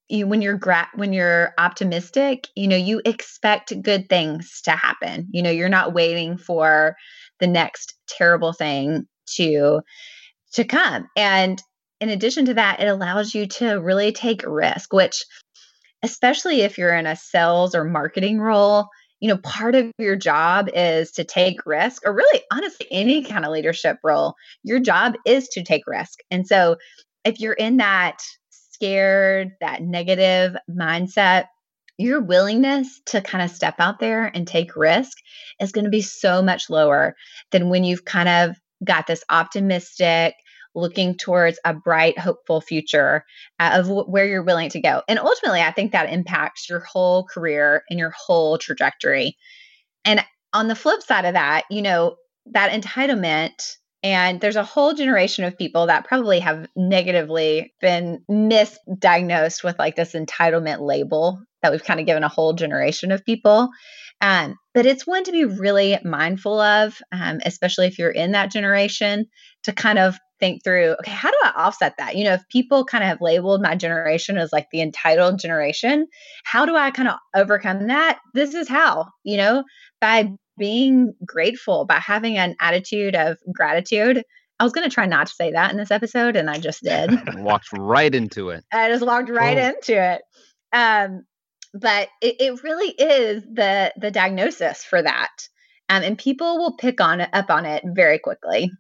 you, 0.08 0.26
when 0.26 0.42
you're 0.42 0.58
gra- 0.58 0.90
when 0.96 1.12
you're 1.12 1.54
optimistic, 1.58 2.48
you 2.56 2.68
know, 2.68 2.78
you 2.78 3.02
expect 3.04 3.82
good 3.82 4.08
things 4.08 4.62
to 4.64 4.72
happen. 4.72 5.28
You 5.32 5.44
know, 5.44 5.50
you're 5.50 5.68
not 5.68 5.94
waiting 5.94 6.38
for 6.38 6.96
the 7.40 7.48
next 7.48 7.94
terrible 8.08 8.54
thing 8.54 9.06
to 9.36 9.82
to 10.54 10.64
come. 10.64 11.08
And 11.18 11.62
in 12.00 12.10
addition 12.10 12.46
to 12.46 12.54
that, 12.54 12.80
it 12.80 12.88
allows 12.88 13.36
you 13.36 13.48
to 13.48 13.82
really 13.82 14.14
take 14.14 14.44
risk, 14.46 14.94
which 14.94 15.22
especially 16.04 16.62
if 16.62 16.78
you're 16.78 16.96
in 16.96 17.08
a 17.08 17.18
sales 17.18 17.76
or 17.76 17.84
marketing 17.84 18.40
role, 18.40 18.88
you 19.24 19.30
know, 19.30 19.38
part 19.38 19.74
of 19.74 19.90
your 19.98 20.18
job 20.18 20.68
is 20.74 21.12
to 21.12 21.24
take 21.24 21.66
risk, 21.66 22.06
or 22.06 22.14
really, 22.14 22.42
honestly, 22.52 22.88
any 22.92 23.24
kind 23.24 23.46
of 23.46 23.54
leadership 23.54 23.98
role. 24.04 24.36
Your 24.64 24.82
job 24.82 25.14
is 25.26 25.48
to 25.54 25.64
take 25.64 25.88
risk. 25.88 26.20
And 26.30 26.46
so, 26.46 26.76
if 27.24 27.40
you're 27.40 27.54
in 27.54 27.78
that 27.78 28.18
scared, 28.50 29.52
that 29.62 29.82
negative 29.82 30.58
mindset, 30.70 31.46
your 31.98 32.20
willingness 32.20 33.00
to 33.06 33.22
kind 33.22 33.42
of 33.42 33.56
step 33.56 33.76
out 33.80 34.02
there 34.02 34.26
and 34.26 34.46
take 34.46 34.76
risk 34.76 35.18
is 35.62 35.72
going 35.72 35.86
to 35.86 35.90
be 35.90 36.02
so 36.02 36.42
much 36.42 36.70
lower 36.70 37.16
than 37.52 37.70
when 37.70 37.86
you've 37.86 38.04
kind 38.04 38.28
of 38.28 38.58
got 38.84 39.08
this 39.08 39.24
optimistic, 39.30 40.34
looking 40.76 41.16
towards 41.16 41.60
a 41.66 41.74
bright, 41.74 42.18
hopeful 42.18 42.62
future 42.62 43.24
uh, 43.60 43.72
of 43.74 43.88
w- 43.88 44.06
where 44.06 44.28
you're 44.28 44.44
willing 44.44 44.70
to 44.70 44.82
go. 44.82 45.02
And 45.08 45.20
ultimately, 45.20 45.62
I 45.62 45.72
think 45.72 45.92
that 45.92 46.12
impacts 46.12 46.70
your 46.70 46.80
whole 46.80 47.26
career 47.26 47.84
and 47.90 48.00
your 48.00 48.14
whole 48.16 48.58
trajectory. 48.58 49.38
And 50.06 50.24
on 50.52 50.68
the 50.68 50.76
flip 50.76 51.02
side 51.02 51.26
of 51.26 51.34
that, 51.34 51.64
you 51.70 51.82
know, 51.82 52.16
that 52.48 52.72
entitlement 52.72 53.78
and 54.04 54.42
there's 54.42 54.58
a 54.58 54.66
whole 54.66 54.94
generation 54.94 55.46
of 55.46 55.58
people 55.58 55.88
that 55.88 56.06
probably 56.06 56.40
have 56.40 56.68
negatively 56.76 57.74
been 57.80 58.22
misdiagnosed 58.30 59.64
with 59.64 59.80
like 59.80 59.96
this 59.96 60.12
entitlement 60.12 60.82
label 60.82 61.42
that 61.62 61.72
we've 61.72 61.84
kind 61.84 62.02
of 62.02 62.06
given 62.06 62.24
a 62.24 62.30
whole 62.30 62.52
generation 62.52 63.14
of 63.14 63.24
people. 63.24 63.70
Um, 64.20 64.58
but 64.74 64.86
it's 64.86 65.08
one 65.08 65.24
to 65.24 65.32
be 65.32 65.46
really 65.46 65.98
mindful 66.04 66.60
of, 66.60 66.98
um, 67.14 67.40
especially 67.46 67.88
if 67.88 67.98
you're 67.98 68.12
in 68.12 68.34
that 68.34 68.52
generation, 68.52 69.26
to 69.64 69.72
kind 69.72 69.98
of 69.98 70.20
think 70.40 70.64
through 70.64 70.96
okay, 71.00 71.12
how 71.12 71.32
do 71.32 71.38
I 71.44 71.52
offset 71.56 71.96
that? 71.98 72.16
You 72.16 72.26
know, 72.26 72.34
if 72.34 72.48
people 72.50 72.86
kind 72.86 73.04
of 73.04 73.10
have 73.10 73.22
labeled 73.22 73.62
my 73.62 73.76
generation 73.76 74.38
as 74.38 74.52
like 74.52 74.68
the 74.72 74.82
entitled 74.82 75.40
generation, 75.40 76.08
how 76.44 76.66
do 76.66 76.76
I 76.76 76.92
kind 76.92 77.10
of 77.10 77.16
overcome 77.36 77.88
that? 77.88 78.20
This 78.34 78.54
is 78.54 78.68
how, 78.68 79.08
you 79.24 79.38
know, 79.38 79.64
by 80.02 80.32
being 80.58 81.14
grateful, 81.26 81.86
by 81.86 82.00
having 82.00 82.38
an 82.38 82.56
attitude 82.60 83.16
of 83.16 83.38
gratitude. 83.54 84.24
I 84.60 84.64
was 84.64 84.74
going 84.74 84.88
to 84.88 84.94
try 84.94 85.06
not 85.08 85.28
to 85.28 85.34
say 85.34 85.52
that 85.52 85.72
in 85.72 85.78
this 85.78 85.92
episode, 85.92 86.36
and 86.36 86.50
I 86.50 86.60
just 86.60 86.84
did. 86.84 87.12
walked 87.38 87.70
right 87.74 88.14
into 88.14 88.50
it. 88.50 88.64
I 88.74 88.90
just 88.90 89.06
walked 89.06 89.30
right 89.30 89.58
oh. 89.58 89.68
into 89.70 90.14
it. 90.14 90.22
Um, 90.72 91.26
but 91.74 92.10
it, 92.22 92.36
it, 92.40 92.64
really 92.64 92.90
is 92.90 93.44
the 93.44 93.92
the 93.98 94.12
diagnosis 94.12 94.84
for 94.84 95.02
that, 95.02 95.32
um, 95.90 96.04
and 96.04 96.18
people 96.18 96.60
will 96.60 96.78
pick 96.78 97.02
on 97.02 97.20
it 97.20 97.30
up 97.34 97.50
on 97.50 97.66
it 97.66 97.84
very 97.86 98.20
quickly. 98.20 98.72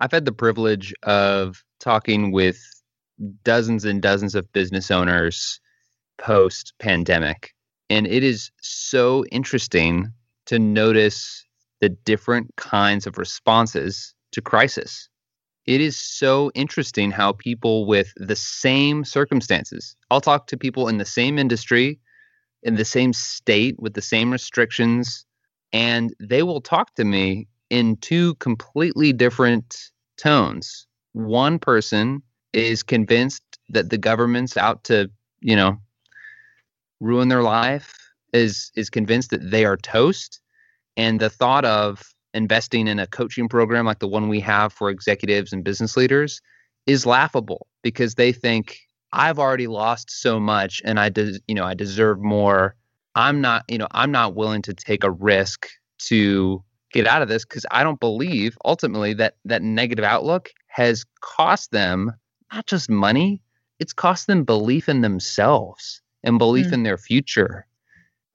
I've 0.00 0.12
had 0.12 0.24
the 0.24 0.32
privilege 0.32 0.94
of 1.02 1.62
talking 1.78 2.32
with 2.32 2.58
dozens 3.44 3.84
and 3.84 4.00
dozens 4.00 4.34
of 4.34 4.50
business 4.52 4.90
owners 4.90 5.60
post 6.18 6.72
pandemic, 6.78 7.54
and 7.90 8.06
it 8.06 8.24
is 8.24 8.50
so 8.62 9.24
interesting 9.26 10.12
to 10.46 10.58
notice 10.58 11.44
the 11.80 11.90
different 11.90 12.54
kinds 12.56 13.06
of 13.06 13.18
responses 13.18 14.14
to 14.32 14.40
crisis. 14.40 15.08
It 15.66 15.82
is 15.82 15.98
so 16.00 16.50
interesting 16.54 17.10
how 17.10 17.32
people 17.32 17.86
with 17.86 18.12
the 18.16 18.36
same 18.36 19.04
circumstances, 19.04 19.96
I'll 20.10 20.20
talk 20.20 20.46
to 20.48 20.56
people 20.56 20.88
in 20.88 20.96
the 20.96 21.04
same 21.04 21.38
industry, 21.38 22.00
in 22.62 22.76
the 22.76 22.84
same 22.84 23.12
state, 23.12 23.78
with 23.78 23.94
the 23.94 24.02
same 24.02 24.30
restrictions, 24.30 25.26
and 25.72 26.14
they 26.18 26.42
will 26.42 26.60
talk 26.60 26.94
to 26.94 27.04
me 27.04 27.48
in 27.70 27.96
two 27.96 28.34
completely 28.36 29.12
different 29.12 29.90
tones. 30.16 30.86
One 31.12 31.58
person 31.58 32.22
is 32.52 32.82
convinced 32.82 33.42
that 33.70 33.90
the 33.90 33.98
government's 33.98 34.56
out 34.56 34.84
to, 34.84 35.10
you 35.40 35.56
know, 35.56 35.78
ruin 37.00 37.28
their 37.28 37.42
life 37.42 37.96
is 38.32 38.70
is 38.76 38.90
convinced 38.90 39.30
that 39.30 39.50
they 39.50 39.64
are 39.64 39.76
toast 39.76 40.40
and 40.96 41.18
the 41.18 41.30
thought 41.30 41.64
of 41.64 42.14
investing 42.34 42.86
in 42.86 42.98
a 42.98 43.06
coaching 43.06 43.48
program 43.48 43.86
like 43.86 43.98
the 43.98 44.08
one 44.08 44.28
we 44.28 44.40
have 44.40 44.72
for 44.72 44.90
executives 44.90 45.52
and 45.52 45.64
business 45.64 45.96
leaders 45.96 46.40
is 46.86 47.06
laughable 47.06 47.66
because 47.82 48.14
they 48.14 48.32
think 48.32 48.78
I've 49.12 49.38
already 49.38 49.66
lost 49.66 50.10
so 50.10 50.38
much 50.38 50.80
and 50.84 51.00
I 51.00 51.08
des- 51.08 51.40
you 51.48 51.54
know 51.54 51.64
I 51.64 51.74
deserve 51.74 52.20
more. 52.20 52.76
I'm 53.16 53.40
not, 53.40 53.64
you 53.68 53.78
know, 53.78 53.88
I'm 53.90 54.12
not 54.12 54.36
willing 54.36 54.62
to 54.62 54.74
take 54.74 55.02
a 55.02 55.10
risk 55.10 55.66
to 56.06 56.62
get 56.92 57.06
out 57.06 57.22
of 57.22 57.28
this 57.28 57.44
because 57.44 57.66
I 57.70 57.82
don't 57.82 58.00
believe 58.00 58.56
ultimately 58.64 59.14
that 59.14 59.36
that 59.44 59.62
negative 59.62 60.04
outlook 60.04 60.50
has 60.68 61.04
cost 61.20 61.70
them 61.70 62.12
not 62.52 62.66
just 62.66 62.90
money, 62.90 63.42
it's 63.78 63.92
cost 63.92 64.26
them 64.26 64.44
belief 64.44 64.88
in 64.88 65.00
themselves 65.00 66.02
and 66.22 66.38
belief 66.38 66.66
mm. 66.66 66.72
in 66.74 66.82
their 66.82 66.98
future. 66.98 67.66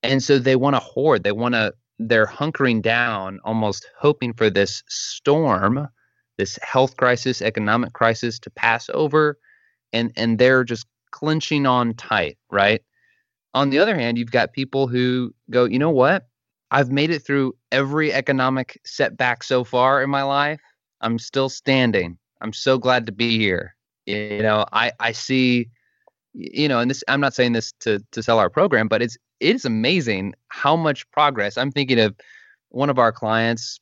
And 0.04 0.24
so 0.24 0.40
they 0.40 0.56
want 0.56 0.76
to 0.76 0.80
hoard. 0.80 1.24
They 1.24 1.32
want 1.32 1.56
to, 1.56 1.74
they're 2.00 2.28
hunkering 2.28 2.82
down, 2.82 3.40
almost 3.44 3.88
hoping 3.98 4.34
for 4.34 4.50
this 4.50 4.84
storm, 4.88 5.88
this 6.38 6.60
health 6.62 6.98
crisis, 6.98 7.42
economic 7.42 7.94
crisis 7.94 8.40
to 8.40 8.50
pass 8.50 8.90
over. 8.94 9.38
And, 9.94 10.12
and 10.16 10.38
they're 10.38 10.64
just 10.64 10.86
clenching 11.12 11.66
on 11.66 11.94
tight, 11.94 12.38
right? 12.50 12.82
On 13.54 13.70
the 13.70 13.80
other 13.80 13.96
hand, 13.96 14.18
you've 14.18 14.32
got 14.32 14.54
people 14.54 14.88
who 14.88 15.34
go, 15.50 15.66
you 15.66 15.80
know 15.80 15.92
what? 15.92 16.28
I've 16.76 16.92
made 16.92 17.10
it 17.10 17.20
through 17.20 17.56
every 17.72 18.12
economic 18.12 18.82
setback 18.84 19.44
so 19.44 19.64
far 19.64 20.04
in 20.04 20.10
my 20.10 20.24
life. 20.24 20.60
I'm 21.00 21.18
still 21.20 21.48
standing. 21.48 22.18
I'm 22.42 22.52
so 22.52 22.78
glad 22.78 23.06
to 23.06 23.14
be 23.14 23.38
here. 23.38 23.78
You 24.06 24.44
know, 24.44 24.66
I, 24.74 24.92
I 25.00 25.14
see, 25.14 25.70
you 26.34 26.68
know, 26.68 26.80
and 26.80 26.92
this 26.92 27.02
I'm 27.08 27.22
not 27.22 27.34
saying 27.34 27.54
this 27.54 27.72
to 27.80 28.04
to 28.12 28.22
sell 28.22 28.40
our 28.40 28.50
program, 28.50 28.90
but 28.90 29.02
it's 29.02 29.18
it's 29.40 29.64
amazing 29.64 30.34
how 30.50 30.76
much 30.76 31.10
progress. 31.12 31.58
I'm 31.58 31.72
thinking 31.72 31.98
of 31.98 32.14
one 32.72 32.90
of 32.90 33.00
our 33.00 33.14
clients, 33.14 33.80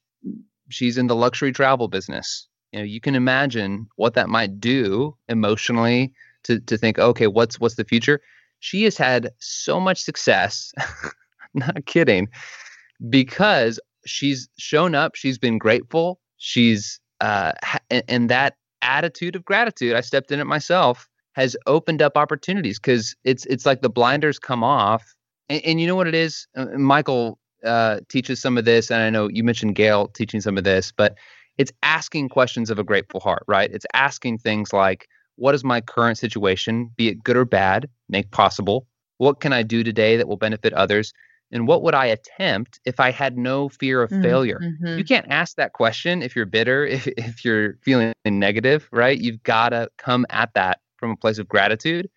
she's 0.70 1.00
in 1.00 1.08
the 1.08 1.16
luxury 1.16 1.52
travel 1.52 1.88
business. 1.88 2.48
You 2.74 2.80
know, 2.80 2.86
you 2.86 3.02
can 3.02 3.16
imagine 3.16 3.88
what 3.96 4.14
that 4.14 4.30
might 4.30 4.60
do 4.60 5.18
emotionally 5.28 6.14
to 6.44 6.60
to 6.60 6.78
think, 6.78 7.00
okay, 7.00 7.26
what's 7.26 7.60
what's 7.60 7.76
the 7.76 7.86
future? 7.86 8.22
She 8.60 8.84
has 8.84 8.98
had 8.98 9.32
so 9.40 9.80
much 9.80 10.04
success. 10.04 10.72
not 11.56 11.88
kidding. 11.88 12.30
Because 13.10 13.80
she's 14.06 14.50
shown 14.58 14.96
up, 14.96 15.16
she's 15.16 15.38
been 15.38 15.58
grateful, 15.58 16.20
she's 16.38 17.00
uh 17.22 17.54
and, 17.90 18.04
and 18.08 18.30
that 18.30 18.56
attitude 18.82 19.36
of 19.36 19.46
gratitude, 19.46 19.96
I 19.96 20.02
stepped 20.02 20.32
in 20.32 20.40
it 20.40 20.46
myself, 20.46 21.08
has 21.34 21.56
opened 21.68 22.02
up 22.02 22.18
opportunities 22.18 22.80
because 22.80 23.16
it's 23.24 23.46
it's 23.48 23.66
like 23.66 23.82
the 23.82 23.90
blinders 23.90 24.40
come 24.40 24.64
off 24.64 25.16
and, 25.50 25.64
and 25.66 25.82
you 25.82 25.88
know 25.88 25.96
what 25.96 26.08
it 26.08 26.16
is? 26.16 26.48
Uh, 26.56 26.66
Michael 26.78 27.40
uh, 27.64 28.00
teaches 28.10 28.42
some 28.42 28.58
of 28.58 28.66
this, 28.66 28.92
and 28.92 29.02
I 29.02 29.10
know 29.10 29.28
you 29.30 29.44
mentioned 29.44 29.76
Gail 29.76 30.08
teaching 30.10 30.42
some 30.42 30.58
of 30.58 30.64
this, 30.64 30.92
but 30.92 31.18
it's 31.58 31.72
asking 31.84 32.30
questions 32.30 32.70
of 32.70 32.80
a 32.80 32.84
grateful 32.84 33.20
heart, 33.20 33.44
right? 33.48 33.70
It's 33.72 33.86
asking 33.94 34.40
things 34.40 34.74
like, 34.74 35.08
what 35.36 35.56
is 35.56 35.64
my 35.64 35.82
current 35.82 36.18
situation, 36.18 36.92
be 36.98 37.10
it 37.10 37.24
good 37.24 37.38
or 37.38 37.46
bad, 37.46 37.90
make 38.10 38.32
possible? 38.32 38.88
What 39.18 39.40
can 39.40 39.54
I 39.54 39.64
do 39.64 39.84
today 39.84 40.18
that 40.18 40.28
will 40.28 40.38
benefit 40.38 40.74
others? 40.74 41.14
And 41.54 41.68
what 41.68 41.84
would 41.84 41.96
I 41.96 42.08
attempt 42.08 42.80
if 42.84 43.00
I 43.00 43.12
had 43.12 43.38
no 43.38 43.70
fear 43.70 44.04
of 44.04 44.10
mm, 44.10 44.22
failure? 44.22 44.60
Mm-hmm. 44.62 44.98
You 44.98 45.06
can't 45.06 45.28
ask 45.30 45.56
that 45.56 45.74
question 45.74 46.22
if 46.22 46.36
you're 46.36 46.46
bitter, 46.46 46.86
if, 46.88 47.08
if 47.08 47.46
you're 47.46 47.78
feeling 47.84 48.14
negative, 48.26 48.90
right? 48.92 49.18
You've 49.18 49.44
got 49.44 49.70
to 49.70 49.90
come 49.98 50.26
at 50.30 50.54
that 50.56 50.80
from 50.98 51.12
a 51.12 51.16
place 51.16 51.38
of 51.38 51.48
gratitude 51.48 52.10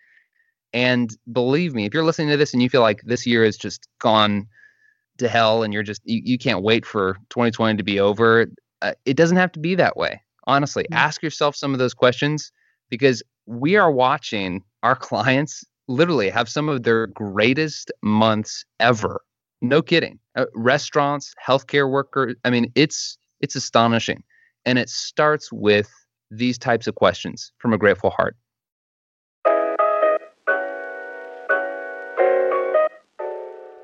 and 0.77 1.17
believe 1.33 1.75
me, 1.75 1.87
if 1.87 1.95
you're 1.95 2.05
listening 2.05 2.29
to 2.29 2.37
this 2.37 2.53
and 2.53 2.63
you 2.63 2.69
feel 2.69 2.83
like 2.83 3.01
this 3.03 3.27
year 3.27 3.45
has 3.45 3.57
just 3.57 3.89
gone 3.99 4.47
to 5.17 5.27
hell 5.27 5.63
and 5.63 5.73
you're 5.73 5.83
just, 5.83 6.03
you, 6.05 6.21
you 6.23 6.37
can't 6.37 6.63
wait 6.63 6.85
for 6.85 7.15
2020 7.31 7.79
to 7.79 7.83
be 7.83 7.99
over, 7.99 8.47
uh, 8.83 8.93
it 9.07 9.17
doesn't 9.17 9.39
have 9.39 9.53
to 9.53 9.59
be 9.59 9.75
that 9.75 9.97
way. 9.97 10.21
Honestly, 10.47 10.83
mm-hmm. 10.85 10.93
ask 10.93 11.23
yourself 11.23 11.57
some 11.57 11.73
of 11.73 11.79
those 11.79 11.95
questions 11.95 12.53
because 12.91 13.23
we 13.47 13.77
are 13.77 13.91
watching 13.91 14.63
our 14.83 14.95
clients 14.97 15.65
literally 15.89 16.29
have 16.29 16.47
some 16.47 16.69
of 16.69 16.83
their 16.83 17.07
greatest 17.07 17.91
months 18.03 18.67
ever. 18.79 19.23
No 19.63 19.83
kidding. 19.83 20.19
Uh, 20.35 20.47
restaurants, 20.55 21.35
healthcare 21.45 21.91
workers, 21.91 22.35
I 22.45 22.51
mean, 22.51 22.71
it's 22.75 23.19
it's 23.41 23.57
astonishing. 23.57 24.23
And 24.65 24.79
it 24.79 24.89
starts 24.89 25.53
with 25.53 25.91
these 26.31 26.59
types 26.59 26.87
of 26.87 26.95
questions 26.95 27.53
from 27.59 27.73
a 27.73 27.79
grateful 27.79 28.11
heart. 28.11 28.37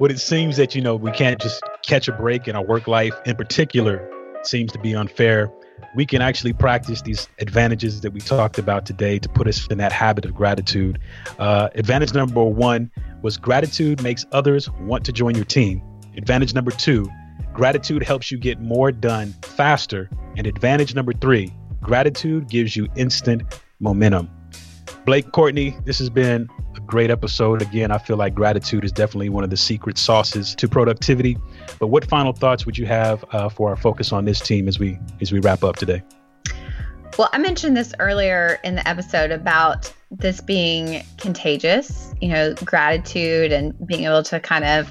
what 0.03 0.11
it 0.11 0.19
seems 0.19 0.57
that 0.57 0.75
you 0.75 0.81
know 0.81 0.97
we 0.97 1.13
can't 1.13 1.41
just 1.41 1.63
catch 1.87 2.09
a 2.09 2.13
break 2.13 2.49
in 2.49 2.57
our 2.57 2.65
work 2.65 2.89
life 2.89 3.15
in 3.25 3.37
particular 3.37 4.11
seems 4.43 4.73
to 4.73 4.79
be 4.81 4.97
unfair 4.97 5.49
we 5.95 6.07
can 6.07 6.23
actually 6.23 6.53
practice 6.53 7.03
these 7.03 7.29
advantages 7.39 8.01
that 8.01 8.13
we 8.13 8.21
talked 8.21 8.59
about 8.59 8.87
today 8.87 9.19
to 9.19 9.29
put 9.29 9.47
us 9.47 9.67
in 9.69 9.79
that 9.79 9.93
habit 9.93 10.25
of 10.25 10.35
gratitude 10.35 10.99
uh, 11.39 11.69
advantage 11.75 12.15
number 12.15 12.43
one 12.43 12.91
was 13.23 13.37
gratitude 13.37 14.03
makes 14.03 14.25
others 14.33 14.71
want 14.81 15.05
to 15.05 15.13
join 15.13 15.35
your 15.35 15.45
team 15.45 15.83
advantage 16.17 16.55
number 16.55 16.71
two 16.71 17.09
gratitude 17.53 18.03
helps 18.03 18.31
you 18.31 18.39
get 18.39 18.61
more 18.61 18.91
done 18.91 19.35
faster 19.43 20.09
and 20.37 20.47
advantage 20.47 20.95
number 20.95 21.13
three 21.13 21.53
gratitude 21.81 22.49
gives 22.49 22.77
you 22.77 22.89
instant 22.97 23.43
momentum 23.81 24.31
blake 25.05 25.33
courtney 25.33 25.77
this 25.85 25.99
has 25.99 26.09
been 26.09 26.49
a 26.77 26.81
great 26.81 27.11
episode. 27.11 27.63
Again, 27.63 27.91
I 27.91 27.99
feel 27.99 28.17
like 28.17 28.35
gratitude 28.35 28.85
is 28.85 28.93
definitely 28.93 29.29
one 29.29 29.45
of 29.45 29.51
the 29.51 29.57
secret 29.57 29.99
sauces 29.99 30.55
to 30.57 30.69
productivity. 30.69 31.37
But 31.79 31.89
what 31.89 32.05
final 32.09 32.33
thoughts 32.33 32.67
would 32.67 32.79
you 32.79 32.87
have 32.87 33.25
uh, 33.33 33.49
for 33.49 33.71
our 33.71 33.77
focus 33.77 34.13
on 34.13 34.25
this 34.25 34.41
team 34.41 34.69
as 34.69 34.79
we 34.79 34.99
as 35.21 35.33
we 35.33 35.41
wrap 35.41 35.65
up 35.65 35.77
today? 35.77 36.03
Well, 37.19 37.29
I 37.33 37.39
mentioned 37.39 37.77
this 37.77 37.93
earlier 37.99 38.59
in 38.65 38.75
the 38.77 38.89
episode 38.89 39.33
about 39.33 39.93
this 40.11 40.41
being 40.41 41.03
contagious, 41.19 42.15
you 42.21 42.29
know, 42.29 42.55
gratitude 42.55 43.53
and 43.53 43.75
being 43.87 44.05
able 44.05 44.23
to 44.25 44.41
kind 44.41 44.65
of 44.65 44.89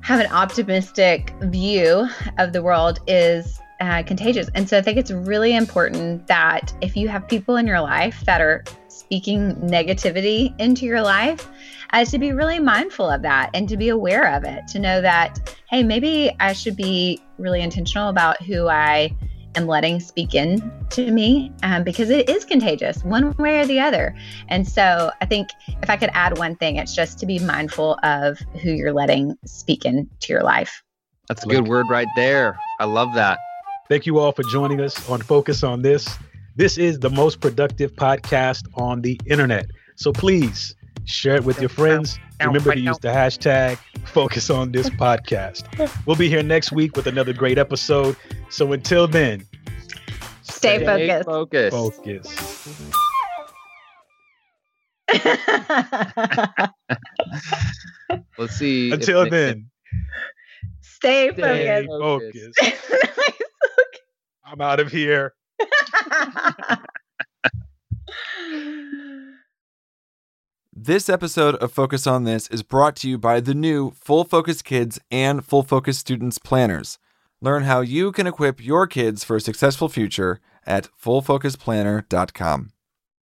have 0.00 0.20
an 0.20 0.30
optimistic 0.32 1.34
view 1.42 2.08
of 2.38 2.52
the 2.52 2.62
world 2.62 3.00
is 3.06 3.60
uh, 3.80 4.02
contagious. 4.04 4.48
And 4.54 4.68
so 4.68 4.78
I 4.78 4.82
think 4.82 4.96
it's 4.96 5.10
really 5.10 5.54
important 5.54 6.26
that 6.28 6.72
if 6.80 6.96
you 6.96 7.08
have 7.08 7.28
people 7.28 7.56
in 7.56 7.66
your 7.66 7.80
life 7.80 8.24
that 8.24 8.40
are 8.40 8.64
speaking 8.88 9.54
negativity 9.56 10.58
into 10.58 10.86
your 10.86 11.02
life, 11.02 11.48
as 11.90 12.10
to 12.10 12.18
be 12.18 12.32
really 12.32 12.58
mindful 12.58 13.08
of 13.08 13.22
that 13.22 13.50
and 13.54 13.68
to 13.68 13.76
be 13.76 13.88
aware 13.88 14.34
of 14.34 14.44
it, 14.44 14.66
to 14.68 14.78
know 14.78 15.00
that, 15.00 15.54
hey, 15.70 15.82
maybe 15.82 16.34
I 16.40 16.52
should 16.52 16.76
be 16.76 17.22
really 17.38 17.60
intentional 17.60 18.08
about 18.08 18.42
who 18.42 18.68
I 18.68 19.14
am 19.56 19.66
letting 19.66 20.00
speak 20.00 20.34
in 20.34 20.70
to 20.90 21.10
me 21.10 21.50
um, 21.62 21.82
because 21.82 22.10
it 22.10 22.28
is 22.28 22.44
contagious 22.44 23.02
one 23.04 23.32
way 23.36 23.60
or 23.60 23.66
the 23.66 23.80
other. 23.80 24.14
And 24.48 24.68
so 24.68 25.10
I 25.20 25.26
think 25.26 25.48
if 25.82 25.88
I 25.88 25.96
could 25.96 26.10
add 26.12 26.38
one 26.38 26.56
thing, 26.56 26.76
it's 26.76 26.94
just 26.94 27.18
to 27.20 27.26
be 27.26 27.38
mindful 27.38 27.98
of 28.02 28.38
who 28.62 28.70
you're 28.70 28.92
letting 28.92 29.36
speak 29.46 29.84
in 29.84 30.08
to 30.20 30.32
your 30.32 30.42
life. 30.42 30.82
That's 31.28 31.44
a 31.44 31.48
good 31.48 31.66
word 31.66 31.86
right 31.90 32.08
there. 32.14 32.56
I 32.78 32.84
love 32.84 33.14
that. 33.14 33.38
Thank 33.88 34.06
you 34.06 34.18
all 34.18 34.32
for 34.32 34.42
joining 34.44 34.80
us 34.80 35.08
on 35.08 35.20
Focus 35.20 35.62
on 35.62 35.82
This. 35.82 36.08
This 36.56 36.78
is 36.78 36.98
the 37.00 37.10
most 37.10 37.40
productive 37.40 37.92
podcast 37.94 38.66
on 38.74 39.00
the 39.02 39.20
internet. 39.26 39.66
So 39.96 40.12
please 40.12 40.74
share 41.06 41.36
it 41.36 41.44
with 41.44 41.60
your 41.60 41.68
friends. 41.68 42.18
Remember 42.40 42.74
to 42.74 42.80
use 42.80 42.98
the 42.98 43.08
hashtag 43.08 43.78
Focus 44.04 44.50
on 44.50 44.72
This 44.72 44.90
podcast. 44.90 45.64
We'll 46.06 46.16
be 46.16 46.28
here 46.28 46.42
next 46.42 46.72
week 46.72 46.96
with 46.96 47.06
another 47.06 47.32
great 47.32 47.56
episode. 47.58 48.16
So 48.50 48.72
until 48.72 49.06
then, 49.08 49.46
stay, 50.42 50.82
stay 50.82 51.22
focused. 51.24 51.76
Focus. 51.76 52.26
Let's 58.38 58.56
see. 58.56 58.92
Until 58.92 59.30
then, 59.30 59.70
stay, 60.82 61.32
stay 61.32 61.86
focused. 61.86 62.58
focused. 62.58 63.40
I'm 64.44 64.60
out 64.60 64.80
of 64.80 64.92
here. 64.92 65.32
This 70.78 71.08
episode 71.08 71.54
of 71.54 71.72
Focus 71.72 72.06
on 72.06 72.24
This 72.24 72.48
is 72.48 72.62
brought 72.62 72.96
to 72.96 73.08
you 73.08 73.16
by 73.16 73.40
the 73.40 73.54
new 73.54 73.92
Full 73.92 74.24
Focus 74.24 74.60
Kids 74.60 75.00
and 75.10 75.42
Full 75.42 75.62
Focus 75.62 75.96
Students 75.96 76.36
planners. 76.36 76.98
Learn 77.40 77.62
how 77.62 77.80
you 77.80 78.12
can 78.12 78.26
equip 78.26 78.62
your 78.62 78.86
kids 78.86 79.24
for 79.24 79.36
a 79.36 79.40
successful 79.40 79.88
future 79.88 80.38
at 80.66 80.90
fullfocusplanner.com. 81.02 82.72